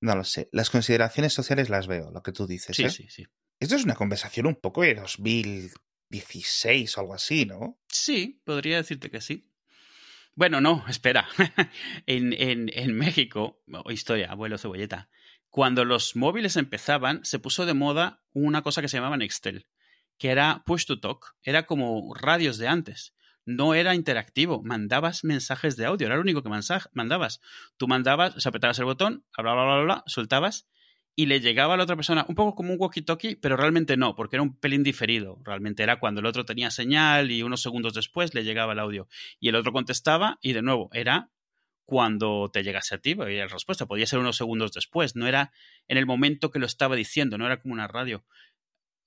No 0.00 0.14
lo 0.14 0.24
sé. 0.24 0.50
Las 0.52 0.68
consideraciones 0.68 1.32
sociales 1.32 1.70
las 1.70 1.86
veo, 1.86 2.10
lo 2.10 2.22
que 2.22 2.32
tú 2.32 2.46
dices. 2.46 2.76
Sí, 2.76 2.84
¿eh? 2.84 2.90
sí, 2.90 3.06
sí. 3.08 3.26
Esto 3.58 3.76
es 3.76 3.84
una 3.84 3.94
conversación 3.94 4.46
un 4.46 4.56
poco 4.56 4.82
de 4.82 4.96
2016 4.96 6.98
o 6.98 7.00
algo 7.00 7.14
así, 7.14 7.46
¿no? 7.46 7.78
Sí, 7.88 8.42
podría 8.44 8.76
decirte 8.76 9.10
que 9.10 9.22
sí. 9.22 9.48
Bueno, 10.36 10.60
no, 10.60 10.84
espera. 10.88 11.28
en, 12.06 12.32
en, 12.32 12.70
en 12.72 12.96
México, 12.96 13.62
oh, 13.72 13.92
historia, 13.92 14.30
abuelo 14.30 14.58
cebolleta, 14.58 15.08
cuando 15.48 15.84
los 15.84 16.16
móviles 16.16 16.56
empezaban, 16.56 17.24
se 17.24 17.38
puso 17.38 17.66
de 17.66 17.74
moda 17.74 18.20
una 18.32 18.62
cosa 18.62 18.82
que 18.82 18.88
se 18.88 18.96
llamaba 18.96 19.16
Nextel, 19.16 19.68
que 20.18 20.30
era 20.30 20.64
push 20.66 20.86
to 20.86 20.98
talk, 20.98 21.36
era 21.42 21.66
como 21.66 22.12
radios 22.14 22.58
de 22.58 22.66
antes. 22.66 23.14
No 23.46 23.74
era 23.74 23.94
interactivo, 23.94 24.62
mandabas 24.64 25.22
mensajes 25.22 25.76
de 25.76 25.84
audio, 25.84 26.06
era 26.06 26.16
lo 26.16 26.22
único 26.22 26.42
que 26.42 26.48
mandabas. 26.92 27.40
Tú 27.76 27.86
mandabas, 27.86 28.44
o 28.44 28.48
apretabas 28.48 28.78
el 28.80 28.86
botón, 28.86 29.24
bla, 29.36 29.52
bla, 29.52 29.64
bla, 29.64 29.82
bla, 29.82 30.04
soltabas 30.06 30.66
y 31.16 31.26
le 31.26 31.40
llegaba 31.40 31.74
a 31.74 31.76
la 31.76 31.84
otra 31.84 31.96
persona 31.96 32.24
un 32.28 32.34
poco 32.34 32.54
como 32.54 32.72
un 32.72 32.78
walkie-talkie, 32.78 33.38
pero 33.40 33.56
realmente 33.56 33.96
no, 33.96 34.14
porque 34.14 34.36
era 34.36 34.42
un 34.42 34.56
pelín 34.58 34.82
diferido. 34.82 35.38
Realmente 35.44 35.82
era 35.82 36.00
cuando 36.00 36.20
el 36.20 36.26
otro 36.26 36.44
tenía 36.44 36.70
señal 36.70 37.30
y 37.30 37.42
unos 37.42 37.62
segundos 37.62 37.94
después 37.94 38.34
le 38.34 38.44
llegaba 38.44 38.72
el 38.72 38.80
audio. 38.80 39.08
Y 39.38 39.48
el 39.48 39.54
otro 39.54 39.72
contestaba 39.72 40.38
y 40.42 40.52
de 40.52 40.62
nuevo 40.62 40.90
era 40.92 41.30
cuando 41.84 42.50
te 42.52 42.62
llegase 42.62 42.96
a 42.96 42.98
ti 42.98 43.14
la 43.14 43.46
respuesta. 43.46 43.86
Podía 43.86 44.06
ser 44.06 44.18
unos 44.18 44.36
segundos 44.36 44.72
después, 44.72 45.14
no 45.14 45.26
era 45.26 45.52
en 45.86 45.98
el 45.98 46.06
momento 46.06 46.50
que 46.50 46.58
lo 46.58 46.66
estaba 46.66 46.96
diciendo, 46.96 47.38
no 47.38 47.46
era 47.46 47.60
como 47.60 47.74
una 47.74 47.86
radio. 47.86 48.24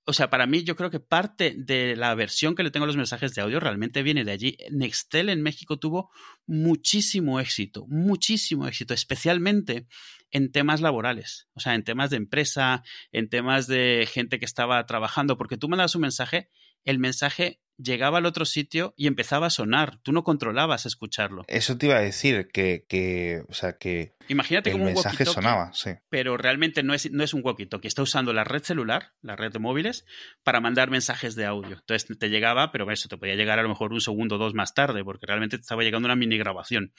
O 0.09 0.13
sea, 0.13 0.29
para 0.29 0.47
mí 0.47 0.63
yo 0.63 0.77
creo 0.77 0.89
que 0.89 1.01
parte 1.01 1.53
de 1.57 1.97
la 1.97 2.15
versión 2.15 2.55
que 2.55 2.63
le 2.63 2.71
tengo 2.71 2.85
a 2.85 2.87
los 2.87 2.95
mensajes 2.95 3.35
de 3.35 3.41
audio 3.41 3.59
realmente 3.59 4.03
viene 4.03 4.23
de 4.23 4.31
allí. 4.31 4.57
Nextel 4.71 5.27
en 5.27 5.41
México 5.41 5.79
tuvo 5.79 6.11
muchísimo 6.45 7.41
éxito, 7.41 7.85
muchísimo 7.89 8.67
éxito, 8.69 8.93
especialmente 8.93 9.85
en 10.31 10.53
temas 10.53 10.79
laborales, 10.79 11.49
o 11.55 11.59
sea, 11.59 11.75
en 11.75 11.83
temas 11.83 12.09
de 12.09 12.17
empresa, 12.17 12.83
en 13.11 13.27
temas 13.27 13.67
de 13.67 14.07
gente 14.09 14.39
que 14.39 14.45
estaba 14.45 14.85
trabajando, 14.85 15.37
porque 15.37 15.57
tú 15.57 15.67
mandabas 15.67 15.95
un 15.95 16.03
mensaje, 16.03 16.49
el 16.87 16.99
mensaje 16.99 17.59
llegaba 17.77 18.17
al 18.17 18.25
otro 18.25 18.45
sitio 18.45 18.93
y 18.97 19.07
empezaba 19.07 19.47
a 19.47 19.49
sonar, 19.51 19.99
tú 20.01 20.11
no 20.11 20.23
controlabas 20.23 20.85
escucharlo. 20.85 21.43
Eso 21.47 21.77
te 21.77 21.87
iba 21.87 21.97
a 21.97 22.01
decir, 22.01 22.47
que, 22.51 22.85
que 22.87 23.43
o 23.49 23.53
sea, 23.53 23.77
que 23.77 24.15
Imagínate 24.29 24.69
el 24.69 24.75
como 24.75 24.87
un 24.87 24.93
mensaje 24.93 25.25
sonaba, 25.25 25.71
sí. 25.73 25.91
pero 26.09 26.37
realmente 26.37 26.81
no 26.81 26.93
es, 26.93 27.11
no 27.11 27.23
es 27.23 27.33
un 27.33 27.43
walkie-talkie, 27.43 27.87
está 27.87 28.01
usando 28.01 28.33
la 28.33 28.45
red 28.45 28.63
celular, 28.63 29.13
la 29.21 29.35
red 29.35 29.51
de 29.51 29.59
móviles, 29.59 30.05
para 30.43 30.61
mandar 30.61 30.89
mensajes 30.89 31.35
de 31.35 31.45
audio. 31.45 31.75
Entonces 31.75 32.17
te 32.17 32.29
llegaba, 32.29 32.71
pero 32.71 32.89
eso 32.89 33.09
te 33.09 33.17
podía 33.17 33.35
llegar 33.35 33.59
a 33.59 33.63
lo 33.63 33.69
mejor 33.69 33.91
un 33.91 34.01
segundo 34.01 34.35
o 34.35 34.39
dos 34.39 34.53
más 34.53 34.73
tarde, 34.73 35.03
porque 35.03 35.27
realmente 35.27 35.57
te 35.57 35.61
estaba 35.61 35.83
llegando 35.83 36.07
una 36.07 36.15
mini 36.15 36.37
grabación. 36.37 36.93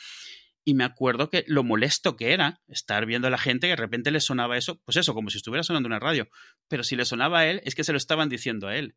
Y 0.64 0.74
me 0.74 0.84
acuerdo 0.84 1.30
que 1.30 1.44
lo 1.46 1.64
molesto 1.64 2.14
que 2.14 2.34
era 2.34 2.60
estar 2.68 3.06
viendo 3.06 3.26
a 3.26 3.30
la 3.30 3.38
gente 3.38 3.68
que 3.68 3.72
de 3.72 3.76
repente 3.76 4.10
le 4.10 4.20
sonaba 4.20 4.58
eso, 4.58 4.78
pues 4.84 4.98
eso, 4.98 5.14
como 5.14 5.30
si 5.30 5.38
estuviera 5.38 5.62
sonando 5.62 5.86
una 5.86 5.98
radio. 5.98 6.28
Pero 6.68 6.84
si 6.84 6.94
le 6.94 7.06
sonaba 7.06 7.40
a 7.40 7.46
él, 7.46 7.62
es 7.64 7.74
que 7.74 7.84
se 7.84 7.92
lo 7.92 7.96
estaban 7.96 8.28
diciendo 8.28 8.68
a 8.68 8.76
él. 8.76 8.94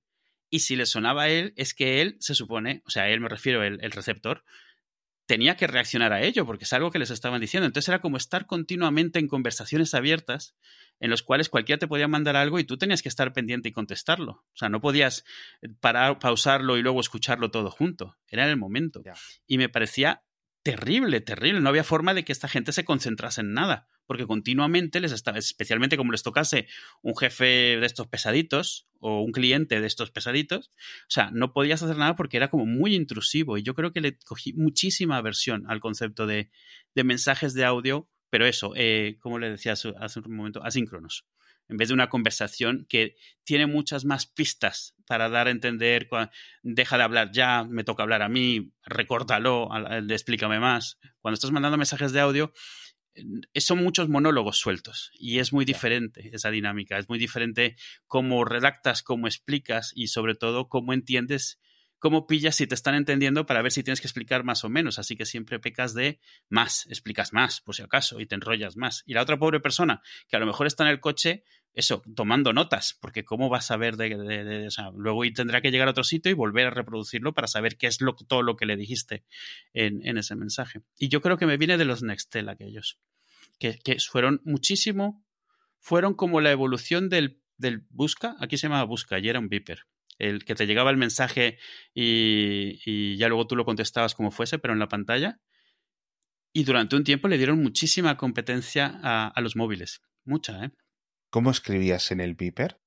Y 0.51 0.59
si 0.59 0.75
le 0.75 0.85
sonaba 0.85 1.23
a 1.23 1.29
él, 1.29 1.53
es 1.55 1.73
que 1.73 2.01
él 2.01 2.17
se 2.19 2.35
supone, 2.35 2.83
o 2.85 2.91
sea, 2.91 3.09
él 3.09 3.21
me 3.21 3.29
refiero, 3.29 3.63
el, 3.63 3.79
el 3.81 3.91
receptor, 3.91 4.43
tenía 5.25 5.55
que 5.55 5.65
reaccionar 5.65 6.11
a 6.11 6.21
ello, 6.21 6.45
porque 6.45 6.65
es 6.65 6.73
algo 6.73 6.91
que 6.91 6.99
les 6.99 7.09
estaban 7.09 7.39
diciendo. 7.39 7.65
Entonces 7.65 7.87
era 7.87 8.01
como 8.01 8.17
estar 8.17 8.45
continuamente 8.47 9.17
en 9.17 9.29
conversaciones 9.29 9.93
abiertas 9.93 10.55
en 10.99 11.09
los 11.09 11.23
cuales 11.23 11.47
cualquiera 11.47 11.79
te 11.79 11.87
podía 11.87 12.09
mandar 12.09 12.35
algo 12.35 12.59
y 12.59 12.65
tú 12.65 12.77
tenías 12.77 13.01
que 13.01 13.07
estar 13.07 13.31
pendiente 13.31 13.69
y 13.69 13.71
contestarlo. 13.71 14.31
O 14.31 14.55
sea, 14.55 14.67
no 14.67 14.81
podías 14.81 15.23
parar, 15.79 16.19
pausarlo 16.19 16.77
y 16.77 16.81
luego 16.81 16.99
escucharlo 16.99 17.49
todo 17.49 17.71
junto. 17.71 18.17
Era 18.27 18.43
en 18.43 18.49
el 18.49 18.57
momento. 18.57 19.01
Y 19.47 19.57
me 19.57 19.69
parecía 19.69 20.21
terrible, 20.63 21.21
terrible. 21.21 21.62
No 21.62 21.69
había 21.69 21.84
forma 21.84 22.13
de 22.13 22.24
que 22.24 22.32
esta 22.32 22.47
gente 22.47 22.71
se 22.71 22.86
concentrase 22.86 23.41
en 23.41 23.54
nada, 23.54 23.88
porque 24.06 24.28
continuamente 24.28 25.00
les 25.00 25.12
estaba, 25.12 25.38
especialmente 25.38 25.97
como 25.97 26.12
les 26.12 26.24
tocase 26.24 26.67
un 27.02 27.15
jefe 27.15 27.45
de 27.80 27.86
estos 27.86 28.08
pesaditos 28.08 28.88
o 29.00 29.21
un 29.21 29.32
cliente 29.32 29.82
de 29.82 29.88
estos 29.88 30.12
pesaditos, 30.12 30.67
o 30.67 31.10
sea, 31.10 31.32
no 31.32 31.54
podías 31.54 31.82
hacer 31.82 31.97
nada 31.97 32.15
porque 32.15 32.38
era 32.38 32.50
como 32.50 32.65
muy 32.65 32.95
intrusivo. 32.95 33.58
Y 33.58 33.63
yo 33.63 33.74
creo 33.74 33.91
que 33.91 34.02
le 34.02 34.17
cogí 34.19 34.54
muchísima 34.54 35.17
aversión 35.17 35.65
al 35.67 35.80
concepto 35.80 36.28
de, 36.28 36.50
de 36.93 37.04
mensajes 37.04 37.54
de 37.54 37.65
audio, 37.65 38.10
pero 38.30 38.45
eso, 38.45 38.74
eh, 38.76 39.17
como 39.19 39.39
le 39.39 39.50
decía 39.50 39.74
hace 39.74 40.19
un 40.19 40.36
momento, 40.36 40.63
asíncronos. 40.63 41.26
En 41.71 41.77
vez 41.77 41.88
de 41.88 41.93
una 41.93 42.10
conversación 42.10 42.86
que 42.89 43.15
tiene 43.45 43.65
muchas 43.65 44.03
más 44.03 44.25
pistas 44.25 44.93
para 45.07 45.29
dar 45.29 45.47
a 45.47 45.51
entender, 45.51 46.10
deja 46.62 46.97
de 46.97 47.03
hablar 47.03 47.31
ya, 47.31 47.63
me 47.63 47.86
toca 47.86 48.03
hablar 48.03 48.21
a 48.21 48.29
mí, 48.29 48.73
recórtalo, 48.84 49.69
explícame 50.10 50.60
más. 50.60 50.99
Cuando 51.21 51.36
estás 51.36 51.51
mandando 51.51 51.77
mensajes 51.77 52.12
de 52.12 52.19
audio, 52.19 52.51
eh, 53.13 53.62
son 53.62 53.84
muchos 53.84 54.10
monólogos 54.10 54.57
sueltos 54.57 55.12
y 55.13 55.39
es 55.39 55.53
muy 55.53 55.65
diferente 55.65 56.29
esa 56.34 56.51
dinámica. 56.51 56.97
Es 56.97 57.10
muy 57.10 57.19
diferente 57.19 57.75
cómo 58.05 58.43
redactas, 58.45 59.01
cómo 59.01 59.27
explicas 59.27 59.91
y 59.95 60.07
sobre 60.07 60.36
todo 60.36 60.67
cómo 60.67 60.93
entiendes, 60.93 61.60
cómo 61.99 62.25
pillas 62.25 62.55
si 62.55 62.67
te 62.67 62.75
están 62.75 62.95
entendiendo 62.95 63.45
para 63.45 63.62
ver 63.62 63.71
si 63.71 63.84
tienes 63.84 64.01
que 64.01 64.07
explicar 64.07 64.43
más 64.43 64.63
o 64.63 64.69
menos. 64.69 64.97
Así 64.97 65.15
que 65.15 65.25
siempre 65.25 65.60
pecas 65.60 65.93
de 65.93 66.19
más, 66.49 66.88
explicas 66.88 67.31
más, 67.31 67.62
por 67.62 67.75
si 67.75 67.84
acaso, 67.84 68.19
y 68.19 68.25
te 68.25 68.36
enrollas 68.36 68.75
más. 68.75 69.03
Y 69.05 69.13
la 69.13 69.21
otra 69.21 69.38
pobre 69.38 69.60
persona 69.60 70.01
que 70.27 70.36
a 70.36 70.39
lo 70.39 70.45
mejor 70.45 70.67
está 70.67 70.84
en 70.84 70.89
el 70.89 70.99
coche, 70.99 71.43
eso, 71.73 72.03
tomando 72.15 72.51
notas, 72.53 72.97
porque 73.01 73.23
cómo 73.23 73.49
vas 73.49 73.71
a 73.71 73.77
ver 73.77 73.95
de, 73.95 74.10
de- 74.17 74.43
de- 74.43 74.67
o 74.67 74.71
sea, 74.71 74.91
luego 74.95 75.21
tendrá 75.34 75.62
que 75.62 75.71
llegar 75.71 75.88
a 75.88 75.91
otro 75.91 76.03
sitio 76.03 76.31
y 76.31 76.36
volver 76.36 76.67
a 76.67 76.71
reproducirlo 76.71 77.34
para 77.34 77.47
saber 77.47 77.77
qué 77.77 77.88
es 77.88 78.01
lo, 78.01 78.13
todo 78.15 78.41
lo 78.43 78.57
que 78.57 78.65
le 78.65 78.75
dijiste 78.75 79.23
en, 79.73 80.17
ese 80.17 80.36
mensaje. 80.36 80.81
Y 80.99 81.07
yo 81.07 81.21
creo 81.21 81.38
que 81.38 81.45
me 81.45 81.57
viene 81.57 81.77
de 81.77 81.86
los 81.86 82.03
Nextel 82.03 82.49
aquellos, 82.49 82.99
que, 83.57 83.79
fueron 84.10 84.41
muchísimo, 84.43 85.23
fueron 85.79 86.13
como 86.13 86.41
la 86.41 86.51
evolución 86.51 87.10
del, 87.10 87.41
del 87.57 87.86
Busca, 87.89 88.36
aquí 88.39 88.57
se 88.57 88.67
llamaba 88.67 88.84
Busca 88.84 89.19
y 89.19 89.29
era 89.29 89.39
un 89.39 89.47
beeper, 89.47 89.86
el 90.19 90.43
que 90.43 90.55
te 90.55 90.67
llegaba 90.67 90.91
el 90.91 90.97
mensaje 90.97 91.57
y, 91.93 92.79
y 92.86 93.15
ya 93.17 93.29
luego 93.29 93.47
tú 93.47 93.55
lo 93.55 93.65
contestabas 93.65 94.13
como 94.13 94.31
fuese, 94.31 94.60
pero 94.60 94.73
en 94.73 94.79
la 94.79 94.89
pantalla. 94.89 95.39
Y 96.53 96.65
durante 96.65 96.97
un 96.97 97.05
tiempo 97.05 97.29
le 97.29 97.38
dieron 97.38 97.63
muchísima 97.63 98.17
competencia 98.17 98.99
a, 99.01 99.29
a 99.29 99.41
los 99.41 99.55
móviles, 99.55 100.01
mucha, 100.25 100.65
¿eh? 100.65 100.71
¿Cómo 101.31 101.49
escribías 101.49 102.11
en 102.11 102.19
el 102.19 102.35
Viper? 102.35 102.77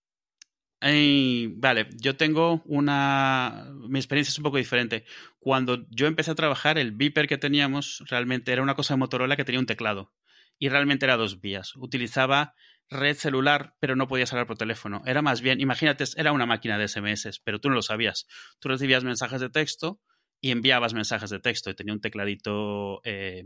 Ey, 0.83 1.47
vale, 1.57 1.89
yo 1.97 2.15
tengo 2.19 2.63
una... 2.67 3.73
Mi 3.89 3.99
experiencia 3.99 4.31
es 4.31 4.39
un 4.39 4.45
poco 4.45 4.59
diferente. 4.59 5.07
Cuando 5.39 5.87
yo 5.89 6.07
empecé 6.07 6.31
a 6.31 6.35
trabajar, 6.35 6.77
el 6.77 6.93
beeper 6.93 7.27
que 7.27 7.39
teníamos 7.39 8.05
realmente 8.07 8.53
era 8.53 8.63
una 8.63 8.75
cosa 8.75 8.93
de 8.93 8.99
Motorola 8.99 9.37
que 9.37 9.47
tenía 9.47 9.61
un 9.61 9.67
teclado. 9.67 10.13
Y 10.59 10.69
realmente 10.69 11.07
era 11.07 11.17
dos 11.17 11.41
vías. 11.41 11.75
Utilizaba 11.77 12.55
red 12.91 13.17
celular, 13.17 13.77
pero 13.81 13.97
no 13.97 14.09
podías 14.09 14.31
hablar 14.35 14.47
por 14.47 14.59
teléfono. 14.59 15.03
Era 15.07 15.23
más 15.23 15.41
bien, 15.41 15.59
imagínate, 15.59 16.05
era 16.19 16.33
una 16.33 16.45
máquina 16.45 16.77
de 16.77 16.87
SMS, 16.87 17.41
pero 17.45 17.61
tú 17.61 17.71
no 17.71 17.77
lo 17.77 17.83
sabías. 17.83 18.27
Tú 18.59 18.69
recibías 18.69 19.05
mensajes 19.05 19.41
de 19.41 19.49
texto 19.49 20.03
y 20.39 20.51
enviabas 20.51 20.93
mensajes 20.93 21.31
de 21.31 21.41
texto 21.41 21.71
y 21.71 21.75
tenía 21.75 21.95
un 21.95 22.03
tecladito 22.03 23.01
eh, 23.05 23.45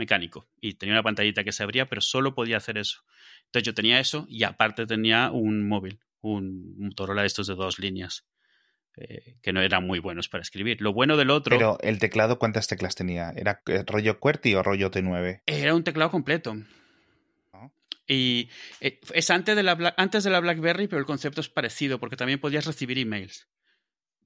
mecánico 0.00 0.48
y 0.60 0.74
tenía 0.74 0.94
una 0.94 1.04
pantallita 1.04 1.44
que 1.44 1.52
se 1.52 1.62
abría, 1.62 1.86
pero 1.86 2.00
solo 2.00 2.34
podía 2.34 2.56
hacer 2.56 2.78
eso. 2.78 3.04
Entonces 3.44 3.66
yo 3.66 3.74
tenía 3.74 4.00
eso 4.00 4.26
y 4.28 4.42
aparte 4.42 4.86
tenía 4.86 5.30
un 5.30 5.68
móvil, 5.68 6.00
un 6.22 6.74
Motorola 6.78 7.20
de 7.20 7.28
estos 7.28 7.46
de 7.46 7.54
dos 7.54 7.78
líneas, 7.78 8.26
eh, 8.96 9.36
que 9.42 9.52
no 9.52 9.60
eran 9.60 9.86
muy 9.86 10.00
buenos 10.00 10.28
para 10.28 10.42
escribir. 10.42 10.80
Lo 10.80 10.92
bueno 10.92 11.16
del 11.16 11.30
otro 11.30 11.56
Pero 11.56 11.78
el 11.80 11.98
teclado, 11.98 12.38
¿cuántas 12.38 12.66
teclas 12.66 12.96
tenía? 12.96 13.30
¿Era 13.36 13.62
eh, 13.66 13.84
rollo 13.86 14.18
QWERTY 14.18 14.54
o 14.56 14.62
rollo 14.62 14.90
T9? 14.90 15.42
era 15.46 15.74
un 15.74 15.84
teclado 15.84 16.10
completo. 16.10 16.56
Y 18.06 18.50
eh, 18.80 18.98
es 19.14 19.30
antes 19.30 19.54
de, 19.54 19.62
la, 19.62 19.94
antes 19.96 20.24
de 20.24 20.30
la 20.30 20.40
BlackBerry, 20.40 20.88
pero 20.88 20.98
el 20.98 21.06
concepto 21.06 21.40
es 21.40 21.48
parecido, 21.48 22.00
porque 22.00 22.16
también 22.16 22.40
podías 22.40 22.66
recibir 22.66 22.98
emails. 22.98 23.46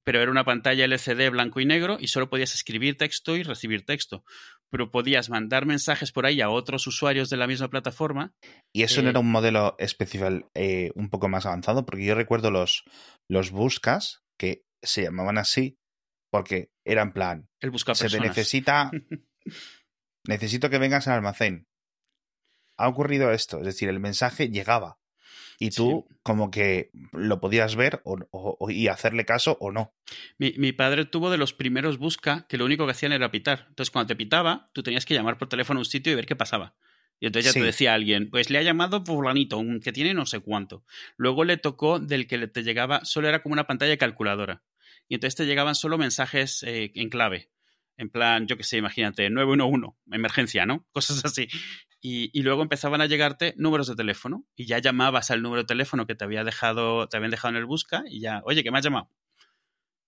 Pero 0.05 0.21
era 0.21 0.31
una 0.31 0.45
pantalla 0.45 0.85
LCD 0.85 1.29
blanco 1.31 1.59
y 1.59 1.65
negro 1.65 1.97
y 1.99 2.07
solo 2.07 2.29
podías 2.29 2.53
escribir 2.53 2.95
texto 2.95 3.35
y 3.35 3.43
recibir 3.43 3.85
texto. 3.85 4.23
Pero 4.69 4.91
podías 4.91 5.29
mandar 5.29 5.65
mensajes 5.65 6.11
por 6.11 6.25
ahí 6.25 6.41
a 6.41 6.49
otros 6.49 6.87
usuarios 6.87 7.29
de 7.29 7.37
la 7.37 7.47
misma 7.47 7.69
plataforma. 7.69 8.33
Y 8.71 8.83
eso 8.83 9.01
no 9.01 9.07
Eh, 9.07 9.11
era 9.11 9.19
un 9.19 9.31
modelo 9.31 9.75
especial 9.79 10.45
eh, 10.53 10.91
un 10.95 11.09
poco 11.09 11.27
más 11.27 11.45
avanzado, 11.45 11.85
porque 11.85 12.05
yo 12.05 12.15
recuerdo 12.15 12.51
los, 12.51 12.85
los 13.27 13.51
buscas 13.51 14.23
que 14.37 14.63
se 14.81 15.01
llamaban 15.01 15.37
así, 15.37 15.79
porque 16.31 16.69
era 16.85 17.01
en 17.01 17.11
plan, 17.11 17.49
El 17.59 17.71
busca 17.71 17.95
se 17.95 18.07
te 18.07 18.19
necesita, 18.19 18.91
necesito 20.27 20.69
que 20.69 20.77
vengas 20.77 21.07
al 21.07 21.15
almacén. 21.15 21.67
Ha 22.77 22.87
ocurrido 22.87 23.31
esto, 23.31 23.59
es 23.59 23.65
decir, 23.65 23.89
el 23.89 23.99
mensaje 23.99 24.49
llegaba 24.49 24.99
y 25.59 25.69
tú 25.71 26.07
como 26.23 26.51
que 26.51 26.91
lo 27.13 27.39
podías 27.39 27.75
ver 27.75 28.01
o, 28.03 28.69
y 28.69 28.87
hacerle 28.87 29.25
caso 29.25 29.57
o 29.59 29.71
no. 29.71 29.93
Mi, 30.37 30.53
mi 30.57 30.71
padre 30.71 31.05
tuvo 31.05 31.29
de 31.29 31.37
los 31.37 31.53
primeros 31.53 31.97
busca 31.97 32.45
que 32.47 32.57
lo 32.57 32.65
único 32.65 32.85
que 32.85 32.91
hacían 32.91 33.11
era 33.13 33.31
pitar. 33.31 33.65
Entonces, 33.69 33.91
cuando 33.91 34.07
te 34.07 34.15
pitaba, 34.15 34.69
tú 34.73 34.83
tenías 34.83 35.05
que 35.05 35.13
llamar 35.13 35.37
por 35.37 35.49
teléfono 35.49 35.79
a 35.79 35.81
un 35.81 35.85
sitio 35.85 36.11
y 36.11 36.15
ver 36.15 36.25
qué 36.25 36.35
pasaba. 36.35 36.75
Y 37.19 37.27
entonces 37.27 37.45
ya 37.45 37.53
Sí. 37.53 37.59
te 37.59 37.65
decía 37.65 37.93
alguien, 37.93 38.29
pues 38.29 38.49
le 38.49 38.57
ha 38.57 38.61
llamado 38.61 39.03
fulanito, 39.05 39.63
que 39.81 39.93
tiene 39.93 40.13
no 40.13 40.25
sé 40.25 40.41
cuánto. 40.41 40.83
Luego 41.15 41.45
le 41.45 41.55
tocó 41.57 41.99
del 41.99 42.27
que 42.27 42.47
te 42.47 42.63
llegaba, 42.63 43.05
solo 43.05 43.29
era 43.29 43.41
como 43.41 43.53
una 43.53 43.67
pantalla 43.67 43.95
calculadora. 43.97 44.63
Y 45.07 45.15
entonces 45.15 45.35
te 45.35 45.45
llegaban 45.45 45.75
solo 45.75 45.97
mensajes 45.97 46.61
eh, 46.63 46.91
en 46.95 47.09
clave. 47.09 47.49
En 47.97 48.09
plan, 48.09 48.45
yo 48.47 48.57
qué 48.57 48.63
sé, 48.63 48.77
imagínate, 48.77 49.29
911, 49.29 49.95
emergencia, 50.11 50.65
¿no? 50.65 50.85
Cosas 50.91 51.23
así. 51.23 51.47
Y, 52.07 52.29
y 52.37 52.43
luego 52.43 52.61
empezaban 52.61 53.01
a 53.01 53.07
llegarte 53.07 53.55
números 53.57 53.87
de 53.87 53.95
teléfono 53.95 54.45
y 54.55 54.67
ya 54.67 54.77
llamabas 54.77 55.31
al 55.31 55.41
número 55.41 55.63
de 55.63 55.67
teléfono 55.67 56.05
que 56.05 56.13
te 56.13 56.23
había 56.23 56.43
dejado, 56.43 57.07
te 57.09 57.17
habían 57.17 57.31
dejado 57.31 57.53
en 57.53 57.57
el 57.57 57.65
busca 57.65 58.03
y 58.07 58.19
ya, 58.19 58.41
oye, 58.45 58.63
¿qué 58.63 58.69
me 58.69 58.77
has 58.77 58.83
llamado? 58.85 59.09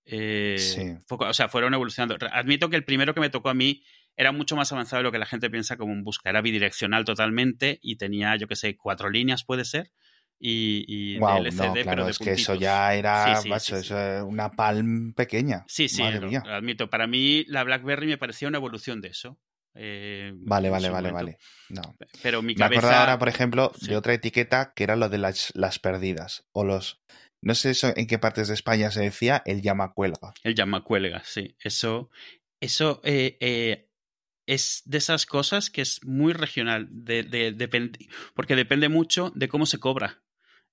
Eh, 0.05 0.57
Sí. 0.59 0.93
o 1.09 1.33
sea, 1.33 1.49
fueron 1.49 1.73
evolucionando. 1.73 2.15
Admito 2.31 2.69
que 2.69 2.75
el 2.75 2.85
primero 2.85 3.13
que 3.13 3.19
me 3.19 3.29
tocó 3.29 3.49
a 3.49 3.53
mí 3.53 3.83
era 4.15 4.31
mucho 4.31 4.55
más 4.55 4.71
avanzado 4.71 4.99
de 4.99 5.03
lo 5.03 5.11
que 5.11 5.17
la 5.19 5.25
gente 5.25 5.49
piensa 5.49 5.75
como 5.77 5.91
un 5.91 6.03
busca. 6.03 6.29
Era 6.29 6.41
bidireccional 6.41 7.03
totalmente 7.03 7.79
y 7.81 7.97
tenía, 7.97 8.35
yo 8.35 8.47
qué 8.47 8.55
sé, 8.55 8.77
cuatro 8.77 9.09
líneas 9.09 9.43
puede 9.43 9.65
ser. 9.65 9.91
Y, 10.39 10.85
y 10.87 11.17
Wow, 11.17 11.41
de 11.43 11.49
LCD, 11.49 11.57
no, 11.65 11.73
pero 11.73 11.83
claro, 11.83 12.05
de 12.05 12.11
es 12.11 12.19
que 12.19 12.31
eso 12.33 12.53
ya 12.55 12.93
era, 12.93 13.35
Sí, 13.37 13.41
sí, 13.43 13.49
macho, 13.49 13.75
sí, 13.75 13.81
sí. 13.81 13.87
eso 13.87 13.99
es 13.99 14.23
una 14.23 14.51
palm 14.51 15.13
pequeña. 15.13 15.65
Sí, 15.67 15.89
sí, 15.89 16.03
Madre 16.03 16.21
lo, 16.21 16.27
mía. 16.27 16.43
lo 16.45 16.53
admito. 16.53 16.89
Para 16.91 17.07
mí 17.07 17.43
la 17.47 17.63
BlackBerry 17.63 18.05
me 18.07 18.17
parecía 18.19 18.47
una 18.47 18.59
evolución 18.59 19.01
de 19.01 19.07
eso. 19.09 19.39
Eh, 19.77 20.31
Vale, 20.35 20.69
vale, 20.69 20.89
vale, 20.89 21.11
vale. 21.11 21.37
No. 21.69 21.81
Pero 22.23 22.41
mi 22.41 22.55
Me 22.55 22.65
acuerdo 22.65 22.81
cabeza... 22.89 22.99
ahora, 23.01 23.19
por 23.19 23.29
ejemplo, 23.29 23.71
sí. 23.79 23.87
de 23.87 23.95
otra 23.97 24.13
etiqueta 24.13 24.73
que 24.75 24.83
era 24.83 24.95
lo 24.95 25.09
de 25.09 25.17
las, 25.17 25.51
las 25.55 25.79
perdidas. 25.79 26.45
O 26.51 26.63
los. 26.63 27.01
No 27.41 27.53
sé 27.55 27.69
eso 27.71 27.93
en 27.95 28.07
qué 28.07 28.17
partes 28.19 28.47
de 28.47 28.55
España 28.55 28.89
se 28.91 29.01
decía 29.01 29.43
el 29.45 29.61
llama 29.61 29.93
cuelga. 29.93 30.33
El 30.43 30.55
llamacuelga, 30.55 31.21
sí. 31.23 31.55
Eso, 31.63 32.09
eso 32.59 32.99
eh, 33.03 33.37
eh, 33.39 33.89
es 34.47 34.81
de 34.85 34.97
esas 34.97 35.25
cosas 35.25 35.69
que 35.69 35.81
es 35.81 36.03
muy 36.03 36.33
regional, 36.33 36.87
de, 36.89 37.23
de- 37.23 37.55
depend- 37.55 38.09
porque 38.33 38.55
depende 38.55 38.89
mucho 38.89 39.31
de 39.35 39.47
cómo 39.49 39.65
se 39.67 39.79
cobra 39.79 40.23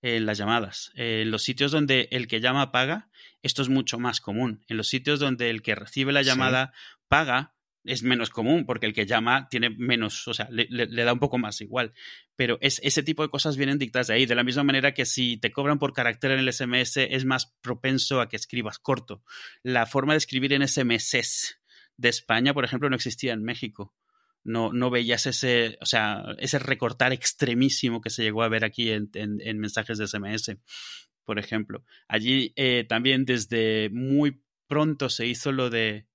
en 0.01 0.25
las 0.27 0.39
llamadas. 0.39 0.91
En 0.95 1.31
los 1.31 1.43
sitios 1.43 1.71
donde 1.73 2.09
el 2.11 2.29
que 2.29 2.41
llama 2.41 2.73
paga, 2.73 3.11
esto 3.43 3.61
es 3.63 3.69
mucho 3.69 3.99
más 3.99 4.21
común. 4.21 4.65
En 4.69 4.77
los 4.79 4.89
sitios 4.89 5.19
donde 5.21 5.51
el 5.51 5.61
que 5.63 5.75
recibe 5.75 6.13
la 6.13 6.23
Sí. 6.23 6.29
llamada 6.31 6.73
paga, 7.09 7.55
es 7.85 8.03
menos 8.03 8.31
común, 8.31 8.65
porque 8.65 8.87
el 8.87 8.95
que 8.95 9.07
llama 9.07 9.49
tiene 9.49 9.71
menos, 9.71 10.27
o 10.27 10.35
sea, 10.35 10.49
le, 10.51 11.05
da 11.05 11.13
un 11.13 11.19
poco 11.19 11.39
más 11.39 11.61
igual. 11.61 11.93
Pero 12.35 12.59
es, 12.61 12.81
ese 12.83 13.03
tipo 13.03 13.23
de 13.23 13.29
cosas 13.29 13.57
vienen 13.57 13.79
dictadas 13.79 14.07
de 14.09 14.15
ahí. 14.15 14.27
De 14.27 14.35
la 14.35 14.45
misma 14.45 14.65
manera 14.65 14.95
que 14.95 15.05
si 15.05 15.37
te 15.37 15.53
cobran 15.53 15.79
por 15.79 15.93
carácter 15.93 16.33
en 16.33 16.41
el 16.41 16.53
SMS, 16.53 16.97
es 16.97 17.25
más 17.25 17.55
propenso 17.61 18.21
a 18.21 18.29
que 18.29 18.37
escribas 18.37 18.79
corto. 18.79 19.23
La 19.63 19.87
forma 19.87 20.15
de 20.15 20.19
escribir 20.19 20.53
en 20.55 20.67
SMS 20.67 21.59
de 21.97 22.09
España, 22.09 22.55
por 22.55 22.65
ejemplo, 22.65 22.89
no 22.89 22.97
existía 22.97 23.33
en 23.33 23.45
México. 23.45 23.95
No, 24.43 24.73
no 24.73 24.91
veías 24.91 25.27
ese, 25.27 25.79
o 25.81 25.87
sea, 25.87 26.23
ese 26.39 26.59
recortar 26.59 27.13
extremísimo 27.13 28.01
que 28.01 28.11
se 28.11 28.23
llegó 28.23 28.43
a 28.43 28.49
ver 28.49 28.65
aquí 28.65 28.91
en 28.91 29.59
mensajes 29.59 29.97
de 29.99 30.07
SMS, 30.07 30.57
por 31.25 31.39
ejemplo. 31.39 31.85
Allí 32.09 32.53
eh, 32.57 32.85
también 32.87 33.25
desde 33.25 33.91
muy 33.91 34.43
pronto 34.67 35.09
se 35.09 35.27
hizo 35.27 35.53
lo 35.53 35.71
de 35.71 36.07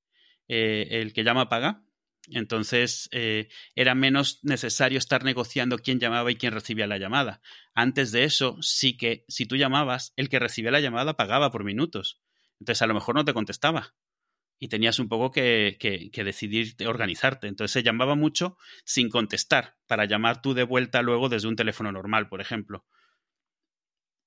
eh, 0.50 0.88
el 0.92 1.14
que 1.14 1.24
llama 1.24 1.48
paga. 1.48 1.84
Entonces 2.32 3.10
eh, 3.12 3.50
era 3.76 3.96
menos 3.96 4.40
necesario 4.44 5.00
estar 5.00 5.24
negociando 5.24 5.80
quién 5.80 6.00
llamaba 6.00 6.32
y 6.32 6.36
quién 6.36 6.54
recibía 6.54 6.86
la 6.88 6.98
llamada. 6.98 7.42
Antes 7.74 8.12
de 8.12 8.26
eso, 8.26 8.58
sí 8.62 8.98
que 8.98 9.26
si 9.30 9.46
tú 9.46 9.56
llamabas, 9.56 10.14
el 10.16 10.30
que 10.30 10.40
recibía 10.40 10.72
la 10.72 10.82
llamada 10.82 11.16
pagaba 11.16 11.52
por 11.52 11.64
minutos. 11.64 12.22
Entonces 12.60 12.82
a 12.82 12.88
lo 12.88 12.94
mejor 12.94 13.16
no 13.16 13.26
te 13.26 13.34
contestaba. 13.34 13.96
y 14.62 14.68
tenías 14.68 15.00
un 15.00 15.08
poco 15.08 15.32
que, 15.32 15.78
que, 15.80 16.12
que, 16.12 16.88
organizarte. 16.88 17.48
Entonces 17.48 17.72
se 17.72 17.84
llamaba 17.84 18.16
mucho 18.16 18.58
sin 18.84 19.10
contestar, 19.10 19.78
para 19.88 20.06
llamar 20.06 20.42
tú 20.42 20.54
de 20.54 20.64
vuelta 20.64 21.02
luego 21.02 21.30
desde 21.30 21.48
un 21.48 21.56
teléfono 21.56 21.92
normal, 21.92 22.28
por 22.28 22.42
ejemplo. 22.42 22.86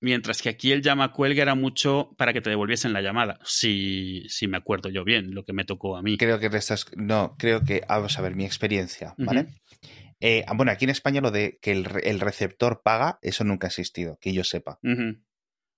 Mientras 0.03 0.43
que 0.43 0.49
aquí 0.49 0.73
el 0.73 0.83
llama 0.83 1.13
cuelga 1.13 1.43
era 1.43 1.55
mucho 1.55 2.11
para 2.19 2.33
que 2.33 2.41
te 2.41 2.51
devolviesen 2.51 2.93
la 2.93 3.01
llamada, 3.01 3.39
si, 3.45 4.25
si 4.29 4.49
me 4.49 4.57
acuerdo 4.57 4.91
yo 4.91 5.05
bien, 5.05 5.33
lo 5.33 5.45
que 5.45 5.53
me 5.53 5.65
tocó 5.65 5.97
a 5.97 6.03
mí. 6.03 6.19
Creo 6.19 6.41
que 6.41 6.47
estás. 6.47 6.87
No, 6.97 7.37
creo 7.39 7.63
que. 7.63 7.83
Vamos 7.89 8.19
a 8.19 8.23
ver, 8.23 8.35
mi 8.35 8.45
experiencia, 8.45 9.15
¿vale? 9.17 9.43
Uh 9.43 9.45
-huh. 9.45 9.87
eh, 10.21 10.45
bueno, 10.57 10.73
aquí 10.73 10.87
en 10.87 10.91
España 10.91 11.21
lo 11.21 11.31
de 11.31 11.59
que 11.63 11.71
el, 11.71 11.87
el, 12.03 12.19
receptor 12.19 12.83
paga, 12.83 13.21
eso 13.23 13.45
nunca 13.45 13.69
ha 13.69 13.71
existido, 13.71 14.19
que 14.21 14.33
yo 14.33 14.43
sepa. 14.43 14.81
Uh 14.83 14.89
-huh. 14.89 15.23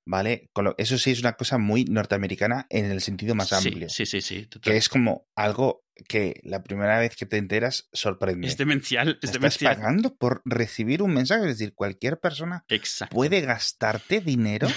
¿Vale? 0.07 0.51
Eso 0.77 0.99
sí 0.99 1.13
es 1.13 1.21
una 1.21 1.33
cosa 1.33 1.57
muy 1.57 1.85
norteamericana 1.87 2.67
en 2.69 2.87
el 2.91 3.01
sentido 3.01 3.35
más 3.35 3.53
amplio. 3.55 3.89
Sí, 3.89 4.05
sí, 4.05 4.21
sí. 4.21 4.47
Total. 4.47 4.73
Que 4.73 4.77
es 4.77 4.89
como 4.91 5.27
algo 5.35 5.85
que 6.09 6.41
la 6.43 6.63
primera 6.63 6.99
vez 6.99 7.17
que 7.17 7.25
te 7.25 7.39
enteras 7.39 7.89
sorprende. 7.93 8.47
Es 8.47 8.59
demencial. 8.59 9.09
Es 9.09 9.15
Estás 9.31 9.33
demencial. 9.33 9.77
pagando 9.77 10.15
por 10.17 10.43
recibir 10.45 11.03
un 11.03 11.15
mensaje. 11.15 11.43
Es 11.49 11.59
decir, 11.59 11.73
cualquier 11.75 12.21
persona 12.21 12.65
Exacto. 12.69 13.15
puede 13.15 13.41
gastarte 13.41 14.21
dinero. 14.21 14.69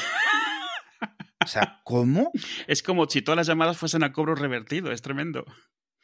o 1.43 1.47
sea, 1.47 1.81
¿cómo? 1.83 2.31
Es 2.67 2.81
como 2.83 3.09
si 3.09 3.21
todas 3.21 3.37
las 3.37 3.47
llamadas 3.47 3.77
fuesen 3.77 4.03
a 4.03 4.13
cobro 4.13 4.35
revertido. 4.35 4.91
Es 4.91 5.01
tremendo. 5.01 5.45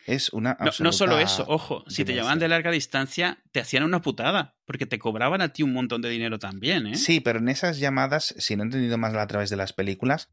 Es 0.05 0.29
una 0.33 0.57
no, 0.59 0.71
no, 0.79 0.91
solo 0.91 1.19
eso, 1.19 1.45
ojo, 1.47 1.85
si 1.87 2.03
te 2.03 2.13
llamaban 2.13 2.39
de 2.39 2.49
larga 2.49 2.71
distancia, 2.71 3.41
te 3.51 3.61
hacían 3.61 3.83
una 3.83 4.01
putada, 4.01 4.55
porque 4.65 4.85
te 4.85 4.99
cobraban 4.99 5.41
a 5.41 5.49
ti 5.49 5.63
un 5.63 5.71
montón 5.71 6.01
de 6.01 6.09
dinero 6.09 6.39
también, 6.39 6.87
¿eh? 6.87 6.95
Sí, 6.95 7.21
pero 7.21 7.39
en 7.39 7.47
esas 7.47 7.79
llamadas, 7.79 8.35
si 8.37 8.55
no 8.55 8.63
he 8.63 8.65
entendido 8.65 8.97
más 8.97 9.13
a 9.13 9.27
través 9.27 9.49
de 9.49 9.55
las 9.55 9.71
películas, 9.71 10.29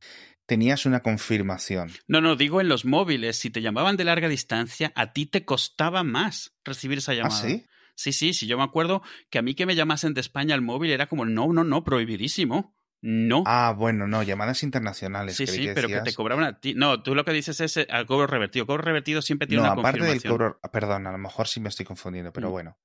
tenías 0.47 0.87
una 0.87 1.01
confirmación. 1.01 1.93
No, 2.09 2.21
no, 2.21 2.35
digo 2.35 2.61
en 2.61 2.69
los 2.69 2.85
móviles, 2.85 3.37
si 3.37 3.51
te 3.51 3.63
llamaban 3.63 3.97
de 3.97 4.05
larga 4.05 4.29
distancia, 4.29 4.93
a 4.97 5.13
ti 5.13 5.27
te 5.27 5.45
costaba 5.45 6.03
más 6.03 6.53
recibir 6.65 6.99
esa 6.99 7.15
llamada. 7.15 7.41
¿Ah, 7.45 7.49
sí? 7.49 7.67
Sí, 7.95 8.13
sí, 8.13 8.33
sí, 8.33 8.47
yo 8.47 8.57
me 8.57 8.65
acuerdo 8.65 9.03
que 9.29 9.39
a 9.39 9.43
mí 9.43 9.55
que 9.55 9.67
me 9.67 9.77
llamasen 9.77 10.15
de 10.15 10.23
España 10.23 10.55
al 10.55 10.63
móvil 10.63 10.91
era 10.91 11.07
como, 11.07 11.27
no, 11.27 11.53
no, 11.53 11.65
no, 11.65 11.85
prohibidísimo. 11.85 12.75
No. 13.03 13.45
Ah, 13.47 13.75
bueno, 13.77 14.07
no, 14.07 14.23
llamadas 14.23 14.63
internacionales. 14.63 15.37
Sí, 15.37 15.47
sí, 15.47 15.63
que 15.63 15.73
pero 15.75 15.89
que 15.89 16.01
te 16.01 16.15
cobraban 16.15 16.45
a 16.45 16.61
ti. 16.61 16.75
No, 16.75 17.03
tú 17.03 17.15
lo 17.15 17.25
que 17.25 17.33
dices 17.33 17.61
es 17.61 17.77
eh, 17.79 17.87
al 17.91 18.07
cobro 18.07 18.27
revertido. 18.27 18.67
Cobro 18.67 18.83
revertido 18.83 19.23
siempre 19.23 19.47
tiene 19.49 19.63
no, 19.63 19.73
una 19.73 19.73
aparte 19.81 19.99
confirmación. 20.01 20.39
del 20.39 20.39
cobro, 20.39 20.61
perdón, 20.71 21.07
a 21.07 21.13
lo 21.13 21.19
mejor 21.19 21.49
sí 21.49 21.61
me 21.61 21.71
estoy 21.71 21.87
confundiendo, 21.87 22.33
pero 22.33 22.49
Mm. 22.49 22.53
bueno. 22.53 22.77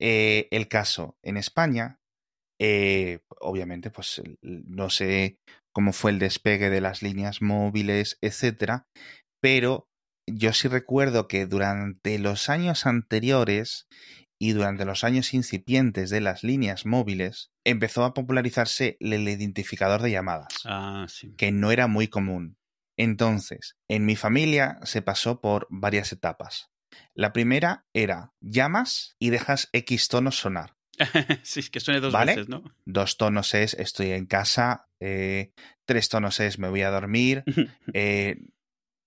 Eh, 0.00 0.48
el 0.50 0.68
caso, 0.68 1.16
en 1.22 1.36
España, 1.36 1.98
eh, 2.60 3.20
obviamente, 3.40 3.90
pues 3.90 4.22
no 4.40 4.88
sé 4.90 5.38
cómo 5.74 5.92
fue 5.92 6.10
el 6.12 6.18
despegue 6.18 6.70
de 6.70 6.80
las 6.80 7.02
líneas 7.02 7.42
móviles, 7.42 8.18
etcétera, 8.22 8.86
pero 9.40 9.86
yo 10.28 10.52
sí 10.52 10.68
recuerdo 10.68 11.28
que 11.28 11.46
durante 11.46 12.18
los 12.18 12.48
años 12.48 12.86
anteriores 12.86 13.86
y 14.44 14.54
durante 14.54 14.84
los 14.84 15.04
años 15.04 15.34
incipientes 15.34 16.10
de 16.10 16.20
las 16.20 16.42
líneas 16.42 16.84
móviles 16.84 17.52
empezó 17.62 18.04
a 18.04 18.12
popularizarse 18.12 18.96
el 18.98 19.12
identificador 19.28 20.02
de 20.02 20.10
llamadas, 20.10 20.48
Ah, 20.64 21.06
sí. 21.08 21.32
que 21.36 21.52
no 21.52 21.70
era 21.70 21.86
muy 21.86 22.08
común. 22.08 22.56
Entonces, 22.96 23.76
en 23.86 24.04
mi 24.04 24.16
familia 24.16 24.80
se 24.82 25.00
pasó 25.00 25.40
por 25.40 25.68
varias 25.70 26.10
etapas. 26.10 26.70
La 27.14 27.32
primera 27.32 27.86
era 27.94 28.32
llamas 28.40 29.14
y 29.20 29.30
dejas 29.30 29.68
X 29.72 30.08
tonos 30.08 30.38
sonar. 30.38 30.74
sí, 31.44 31.62
que 31.70 31.78
suene 31.78 32.00
dos 32.00 32.12
¿Vale? 32.12 32.32
veces, 32.32 32.48
¿no? 32.48 32.64
Dos 32.84 33.18
tonos 33.18 33.54
es 33.54 33.74
estoy 33.74 34.10
en 34.10 34.26
casa, 34.26 34.88
eh, 34.98 35.52
tres 35.84 36.08
tonos 36.08 36.40
es 36.40 36.58
me 36.58 36.68
voy 36.68 36.82
a 36.82 36.90
dormir, 36.90 37.44
eh, 37.94 38.38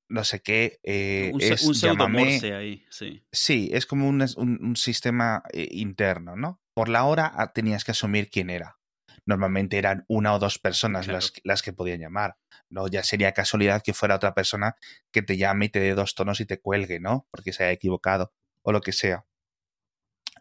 no 0.08 0.24
sé 0.24 0.41
qué, 0.41 0.80
eh, 0.84 1.32
un, 1.34 1.41
es 1.41 1.63
un 1.63 1.76
pseudo 1.76 1.94
llámame. 1.96 2.20
morse 2.26 2.54
ahí, 2.54 2.86
sí. 2.89 3.24
Sí, 3.32 3.70
es 3.74 3.86
como 3.86 4.08
un, 4.08 4.22
un, 4.38 4.60
un 4.62 4.76
sistema 4.76 5.44
eh, 5.52 5.68
interno, 5.72 6.36
¿no? 6.36 6.62
Por 6.74 6.89
la 6.89 7.06
hora 7.06 7.32
ah, 7.36 7.54
tenías 7.54 7.84
que 7.84 7.91
asumir 7.91 8.30
quién 8.30 8.50
era. 8.50 8.78
Normalmente 9.26 9.78
eran 9.78 10.06
una 10.08 10.34
o 10.34 10.39
dos 10.39 10.60
personas 10.60 11.06
Claro. 11.06 11.18
las, 11.18 11.34
las 11.44 11.62
que 11.63 11.74
podían 11.74 12.00
llamar. 12.00 12.38
No, 12.70 12.88
ya 12.88 13.04
sería 13.04 13.32
casualidad 13.32 13.82
que 13.84 13.94
fuera 13.94 14.15
otra 14.15 14.34
persona 14.36 14.76
que 15.12 15.22
te 15.24 15.38
llame 15.38 15.65
y 15.65 15.70
te 15.70 15.80
dé 15.80 15.96
dos 15.96 16.13
tonos 16.13 16.39
y 16.41 16.46
te 16.46 16.60
cuelgue, 16.60 17.00
¿no? 17.00 17.28
Porque 17.32 17.54
se 17.54 17.63
haya 17.63 17.72
equivocado 17.72 18.34
o 18.62 18.72
lo 18.72 18.82
que 18.82 18.91
sea. 18.91 19.26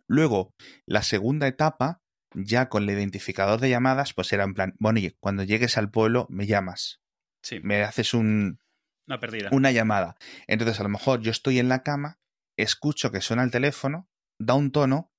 Luego, 0.07 0.53
la 0.87 1.03
segunda 1.03 1.47
etapa, 1.47 2.03
ya 2.35 2.69
con 2.69 2.83
el 2.83 2.91
identificador 2.91 3.61
de 3.61 3.71
llamadas, 3.71 4.13
pues 4.13 4.33
era 4.33 4.45
en 4.45 4.55
plan, 4.55 4.75
bueno, 4.79 5.01
cuando 5.21 5.45
llegues 5.45 5.79
al 5.79 5.91
pueblo 5.91 6.27
me 6.29 6.47
llamas, 6.47 7.01
Sí, 7.43 7.61
me 7.63 7.83
haces 7.83 8.15
un, 8.15 8.59
una 9.07 9.21
perdida. 9.21 9.49
una 9.53 9.71
llamada. 9.71 10.17
Entonces, 10.47 10.81
a 10.81 10.83
lo 10.83 10.89
mejor 10.89 11.21
yo 11.21 11.31
estoy 11.31 11.59
en 11.59 11.69
la 11.69 11.83
cama, 11.83 12.21
escucho 12.57 13.11
que 13.11 13.21
suena 13.21 13.43
el 13.43 13.51
teléfono, 13.51 14.09
da 14.39 14.55
un 14.55 14.73
tono, 14.73 15.13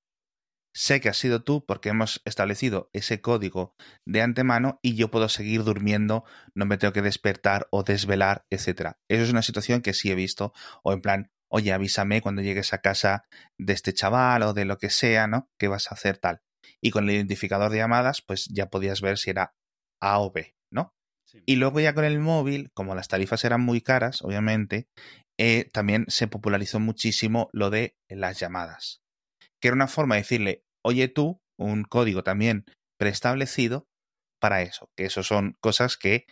sé 0.74 1.00
que 1.00 1.10
has 1.10 1.18
sido 1.18 1.44
tú 1.44 1.66
porque 1.66 1.90
hemos 1.90 2.22
establecido 2.26 2.90
ese 2.92 3.22
código 3.22 3.76
de 4.06 4.22
antemano 4.22 4.80
y 4.82 4.96
yo 4.96 5.10
puedo 5.10 5.30
seguir 5.30 5.64
durmiendo, 5.64 6.26
no 6.54 6.66
me 6.66 6.78
tengo 6.78 6.94
que 6.94 7.02
despertar 7.02 7.68
o 7.72 7.84
desvelar, 7.84 8.46
etcétera. 8.50 9.00
Eso 9.08 9.24
es 9.24 9.30
una 9.32 9.42
situación 9.42 9.82
que 9.82 9.94
sí 9.94 10.12
he 10.12 10.16
visto, 10.16 10.54
o 10.84 10.92
en 10.92 11.02
plan, 11.02 11.32
oye, 11.48 11.72
avísame 11.72 12.22
cuando 12.22 12.42
llegues 12.42 12.74
a 12.74 12.80
casa 12.80 13.24
de 13.58 13.74
este 13.74 13.94
chaval 13.94 14.44
o 14.44 14.54
de 14.54 14.66
lo 14.66 14.78
que 14.78 14.90
sea, 14.90 15.28
¿no? 15.28 15.50
Que 15.58 15.70
vas 15.70 15.92
a 15.92 15.96
hacer 15.96 16.18
tal. 16.18 16.42
Y 16.82 16.92
con 16.92 17.06
el 17.06 17.16
identificador 17.16 17.72
de 17.72 17.78
llamadas, 17.78 18.22
pues 18.22 18.46
ya 18.52 18.70
podías 18.70 19.00
ver 19.00 19.18
si 19.18 19.30
era 19.30 19.56
A 20.02 20.20
o 20.20 20.32
B, 20.32 20.56
¿no? 20.72 20.94
Y 21.46 21.56
luego 21.58 21.80
ya 21.80 21.94
con 21.94 22.06
el 22.06 22.20
móvil, 22.20 22.72
como 22.74 22.96
las 22.96 23.08
tarifas 23.08 23.44
eran 23.44 23.62
muy 23.62 23.82
caras, 23.82 24.22
obviamente, 24.22 24.88
eh, 25.38 25.70
también 25.74 26.06
se 26.08 26.28
popularizó 26.28 26.80
muchísimo 26.80 27.50
lo 27.52 27.70
de 27.70 27.96
las 28.10 28.40
llamadas. 28.40 29.02
Que 29.62 29.70
era 29.70 29.76
una 29.76 29.88
forma 29.88 30.16
de 30.16 30.22
decirle, 30.22 30.64
oye 30.84 31.08
tú, 31.08 31.42
un 31.58 31.84
código 31.84 32.24
también 32.24 32.66
preestablecido 32.98 33.88
para 34.40 34.62
eso. 34.62 34.90
Que 34.96 35.06
eso 35.06 35.24
son 35.24 35.58
cosas 35.60 35.98
que 35.98 36.26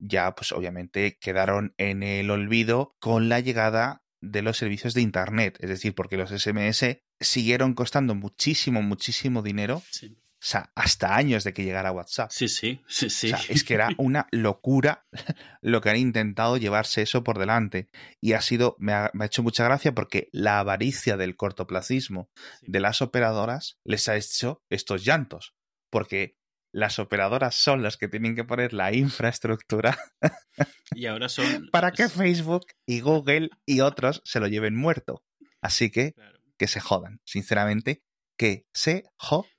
ya, 0.00 0.34
pues 0.34 0.52
obviamente, 0.52 1.18
quedaron 1.20 1.74
en 1.76 2.02
el 2.02 2.30
olvido 2.30 2.94
con 3.00 3.28
la 3.28 3.40
llegada 3.40 4.02
de 4.20 4.42
los 4.42 4.56
servicios 4.56 4.94
de 4.94 5.02
Internet. 5.02 5.58
Es 5.60 5.68
decir, 5.68 5.94
porque 5.94 6.16
los 6.16 6.30
SMS 6.30 7.00
siguieron 7.20 7.74
costando 7.74 8.14
muchísimo, 8.14 8.82
muchísimo 8.82 9.42
dinero. 9.42 9.82
Sí. 9.90 10.16
O 10.40 10.46
sea, 10.46 10.70
hasta 10.76 11.16
años 11.16 11.42
de 11.42 11.52
que 11.52 11.64
llegara 11.64 11.90
WhatsApp. 11.90 12.30
sí, 12.30 12.48
sí, 12.48 12.80
sí, 12.86 13.10
sí. 13.10 13.32
O 13.32 13.36
sea, 13.36 13.46
es 13.48 13.64
que 13.64 13.74
era 13.74 13.88
una 13.98 14.28
locura 14.30 15.04
lo 15.62 15.80
que 15.80 15.90
han 15.90 15.96
intentado 15.96 16.56
llevarse 16.56 17.02
eso 17.02 17.24
por 17.24 17.38
delante. 17.38 17.88
Y 18.20 18.34
ha 18.34 18.40
sido, 18.40 18.76
me 18.78 18.92
ha, 18.92 19.10
me 19.14 19.24
ha 19.24 19.26
hecho 19.26 19.42
mucha 19.42 19.64
gracia 19.64 19.92
porque 19.92 20.28
la 20.32 20.60
avaricia 20.60 21.16
del 21.16 21.34
cortoplacismo 21.36 22.30
de 22.62 22.80
las 22.80 23.02
operadoras 23.02 23.78
les 23.84 24.08
ha 24.08 24.16
hecho 24.16 24.62
estos 24.70 25.04
llantos. 25.04 25.54
Porque 25.90 26.36
las 26.72 26.98
operadoras 26.98 27.54
son 27.54 27.82
las 27.82 27.96
que 27.96 28.08
tienen 28.08 28.36
que 28.36 28.44
poner 28.44 28.72
la 28.74 28.92
infraestructura 28.94 29.98
Y 30.94 31.06
ahora 31.06 31.28
son... 31.28 31.68
para 31.72 31.92
que 31.92 32.08
Facebook 32.08 32.66
y 32.86 33.00
Google 33.00 33.50
y 33.66 33.80
otros 33.80 34.22
se 34.24 34.38
lo 34.38 34.46
lleven 34.46 34.76
muerto. 34.76 35.24
Así 35.60 35.90
que 35.90 36.12
Claro. 36.12 36.38
que 36.56 36.68
se 36.68 36.80
jodan, 36.80 37.20
sinceramente, 37.24 38.02
que 38.38 38.66
se 38.72 39.04
jodan. 39.16 39.50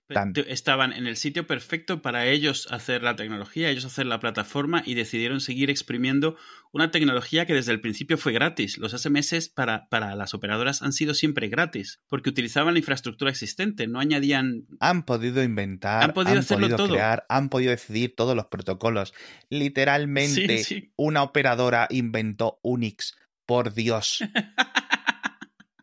Estaban 0.47 0.91
en 0.93 1.05
el 1.07 1.15
sitio 1.17 1.45
perfecto 1.45 2.01
para 2.01 2.25
ellos 2.25 2.67
hacer 2.71 3.03
la 3.03 3.15
tecnología, 3.15 3.69
ellos 3.69 3.85
hacer 3.85 4.05
la 4.05 4.19
plataforma 4.19 4.81
y 4.85 4.95
decidieron 4.95 5.39
seguir 5.41 5.69
exprimiendo 5.69 6.35
una 6.71 6.91
tecnología 6.91 7.45
que 7.45 7.53
desde 7.53 7.71
el 7.71 7.81
principio 7.81 8.17
fue 8.17 8.31
gratis. 8.33 8.77
Los 8.77 8.91
SMS 8.93 9.49
para, 9.49 9.87
para 9.89 10.15
las 10.15 10.33
operadoras 10.33 10.81
han 10.81 10.93
sido 10.93 11.13
siempre 11.13 11.47
gratis, 11.47 11.99
porque 12.07 12.29
utilizaban 12.29 12.73
la 12.73 12.79
infraestructura 12.79 13.31
existente, 13.31 13.87
no 13.87 13.99
añadían... 13.99 14.65
Han 14.79 15.03
podido 15.03 15.43
inventar, 15.43 16.03
Han 16.03 16.13
podido 16.13 16.39
hacerlo 16.39 16.75
todo. 16.75 16.89
crear, 16.89 17.25
han 17.29 17.49
podido 17.49 17.71
decidir 17.71 18.15
todos 18.15 18.35
los 18.35 18.45
protocolos. 18.47 19.13
Literalmente, 19.49 20.57
Sí, 20.59 20.63
sí. 20.63 20.93
una 20.95 21.23
operadora 21.23 21.87
inventó 21.89 22.59
Unix. 22.63 23.15
Por 23.45 23.73
Dios. 23.73 24.19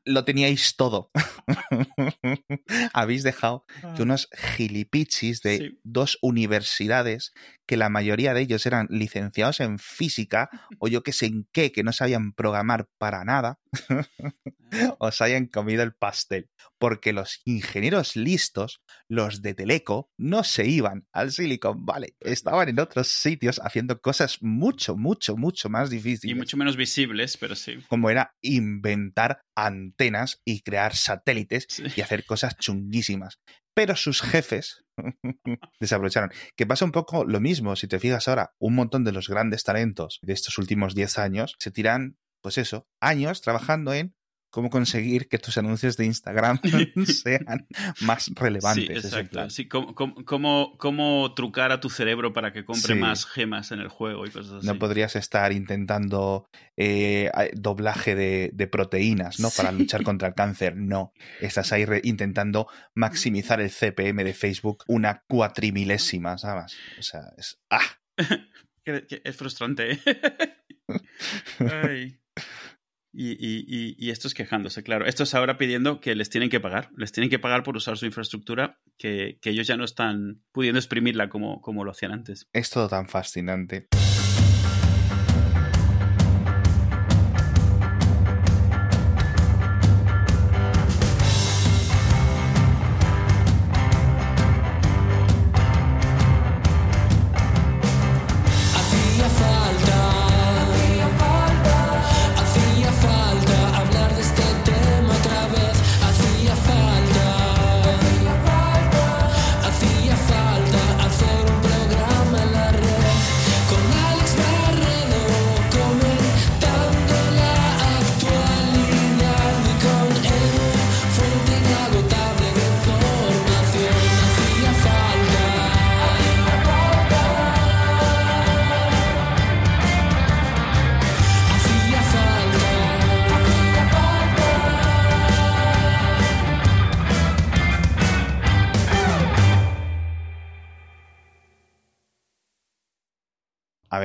Lo 0.06 0.24
teníais 0.24 0.76
todo. 0.76 1.10
Habéis 2.92 3.22
dejado 3.22 3.64
que 3.96 4.02
unos 4.02 4.28
gilipichis 4.56 5.42
de 5.42 5.56
Sí. 5.58 5.80
dos 5.84 6.18
universidades, 6.22 7.32
que 7.66 7.76
la 7.76 7.88
mayoría 7.88 8.32
de 8.34 8.42
ellos 8.42 8.66
eran 8.66 8.86
licenciados 8.90 9.60
en 9.60 9.78
física 9.78 10.48
o 10.78 10.88
yo 10.88 11.02
que 11.02 11.12
sé 11.12 11.26
en 11.26 11.48
qué, 11.52 11.72
que 11.72 11.82
no 11.82 11.92
sabían 11.92 12.32
programar 12.32 12.88
para 12.98 13.24
nada, 13.24 13.58
os 14.98 15.20
hayan 15.20 15.46
comido 15.46 15.82
el 15.82 15.94
pastel. 15.94 16.48
Porque 16.78 17.12
los 17.12 17.40
ingenieros 17.44 18.16
listos, 18.16 18.82
los 19.08 19.40
de 19.42 19.54
Teleco, 19.54 20.10
no 20.18 20.44
se 20.44 20.66
iban 20.66 21.06
al 21.12 21.32
Silicon 21.32 21.86
Valley. 21.86 22.14
Estaban 22.20 22.68
en 22.68 22.80
otros 22.80 23.08
sitios 23.08 23.60
haciendo 23.64 24.00
cosas 24.00 24.38
mucho, 24.42 24.96
mucho, 24.96 25.36
mucho 25.36 25.68
más 25.70 25.90
Y 25.90 25.96
difíciles. 25.96 26.36
mucho 26.36 26.56
menos 26.56 26.76
visibles, 26.76 27.36
pero 27.38 27.54
sí. 27.54 27.78
Como 27.88 28.10
era 28.10 28.34
inventar 28.42 29.40
antenas 29.56 30.40
y 30.44 30.60
crear 30.62 30.94
satélites 30.94 31.66
Sí. 31.70 31.84
y 31.96 32.00
hacer 32.02 32.24
cosas 32.26 32.56
chunguísimas. 32.60 33.40
Pero 33.74 33.94
sus 33.96 34.20
jefes 34.22 34.84
desaprovecharon. 35.80 36.30
Que 36.56 36.66
pasa 36.66 36.84
un 36.84 36.92
poco 36.92 37.24
lo 37.24 37.40
mismo, 37.40 37.76
si 37.76 37.86
te 37.88 37.98
fijas 37.98 38.28
ahora, 38.28 38.54
un 38.58 38.74
montón 38.74 39.04
de 39.04 39.12
los 39.12 39.28
grandes 39.28 39.62
talentos 39.64 40.18
de 40.22 40.32
estos 40.32 40.58
últimos 40.58 40.94
10 40.94 41.18
años 41.18 41.56
se 41.58 41.70
tiran 41.70 42.16
pues 42.46 42.58
eso, 42.58 42.86
años 43.00 43.40
trabajando 43.40 43.92
en 43.92 44.14
cómo 44.50 44.70
conseguir 44.70 45.26
que 45.26 45.38
tus 45.38 45.58
anuncios 45.58 45.96
de 45.96 46.04
Instagram 46.04 46.60
sean 47.06 47.66
más 48.02 48.30
relevantes. 48.36 49.02
Sí, 49.02 49.08
exacto. 49.08 49.50
Sí, 49.50 49.66
cómo, 49.66 49.96
cómo, 49.96 50.78
cómo, 50.78 51.34
trucar 51.34 51.72
a 51.72 51.80
tu 51.80 51.90
cerebro 51.90 52.32
para 52.32 52.52
que 52.52 52.64
compre 52.64 52.94
más 52.94 53.26
gemas 53.26 53.72
en 53.72 53.80
el 53.80 53.88
juego 53.88 54.26
y 54.26 54.30
cosas 54.30 54.58
así. 54.58 54.66
No 54.68 54.78
podrías 54.78 55.16
estar 55.16 55.50
intentando 55.50 56.48
eh, 56.76 57.32
doblaje 57.54 58.14
de, 58.14 58.68
proteínas, 58.68 59.40
¿no? 59.40 59.50
Para 59.50 59.72
luchar 59.72 60.04
contra 60.04 60.28
el 60.28 60.34
cáncer. 60.34 60.76
No. 60.76 61.12
Estás 61.40 61.72
ahí 61.72 61.84
intentando 62.04 62.68
maximizar 62.94 63.60
el 63.60 63.72
CPM 63.72 64.22
de 64.22 64.34
Facebook 64.34 64.84
una 64.86 65.24
cuatrimilésima, 65.26 66.38
¿sabes? 66.38 66.76
O 66.96 67.02
sea, 67.02 67.22
es. 67.36 67.58
¡Ah! 67.70 67.98
es 68.84 69.36
frustrante, 69.36 69.94
¿eh? 69.94 70.00
Ay. 71.58 72.20
Y, 73.18 73.30
y, 73.32 73.96
y, 73.98 74.10
estos 74.10 74.34
quejándose, 74.34 74.82
claro. 74.82 75.06
Estos 75.06 75.34
ahora 75.34 75.56
pidiendo 75.56 76.00
que 76.00 76.14
les 76.14 76.28
tienen 76.28 76.50
que 76.50 76.60
pagar. 76.60 76.90
Les 76.96 77.12
tienen 77.12 77.30
que 77.30 77.38
pagar 77.38 77.62
por 77.62 77.74
usar 77.74 77.96
su 77.96 78.04
infraestructura, 78.04 78.78
que, 78.98 79.38
que 79.40 79.50
ellos 79.50 79.66
ya 79.66 79.78
no 79.78 79.84
están 79.84 80.42
pudiendo 80.52 80.78
exprimirla 80.78 81.30
como, 81.30 81.62
como 81.62 81.82
lo 81.82 81.92
hacían 81.92 82.12
antes. 82.12 82.46
Es 82.52 82.68
todo 82.68 82.88
tan 82.88 83.08
fascinante. 83.08 83.86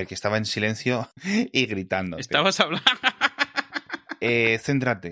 Ver, 0.02 0.08
que 0.08 0.14
estaba 0.16 0.38
en 0.38 0.46
silencio 0.46 1.10
y 1.52 1.66
gritando. 1.66 2.18
Estabas 2.18 2.60
hablando. 2.60 2.86
Eh, 4.20 4.60
céntrate. 4.60 5.10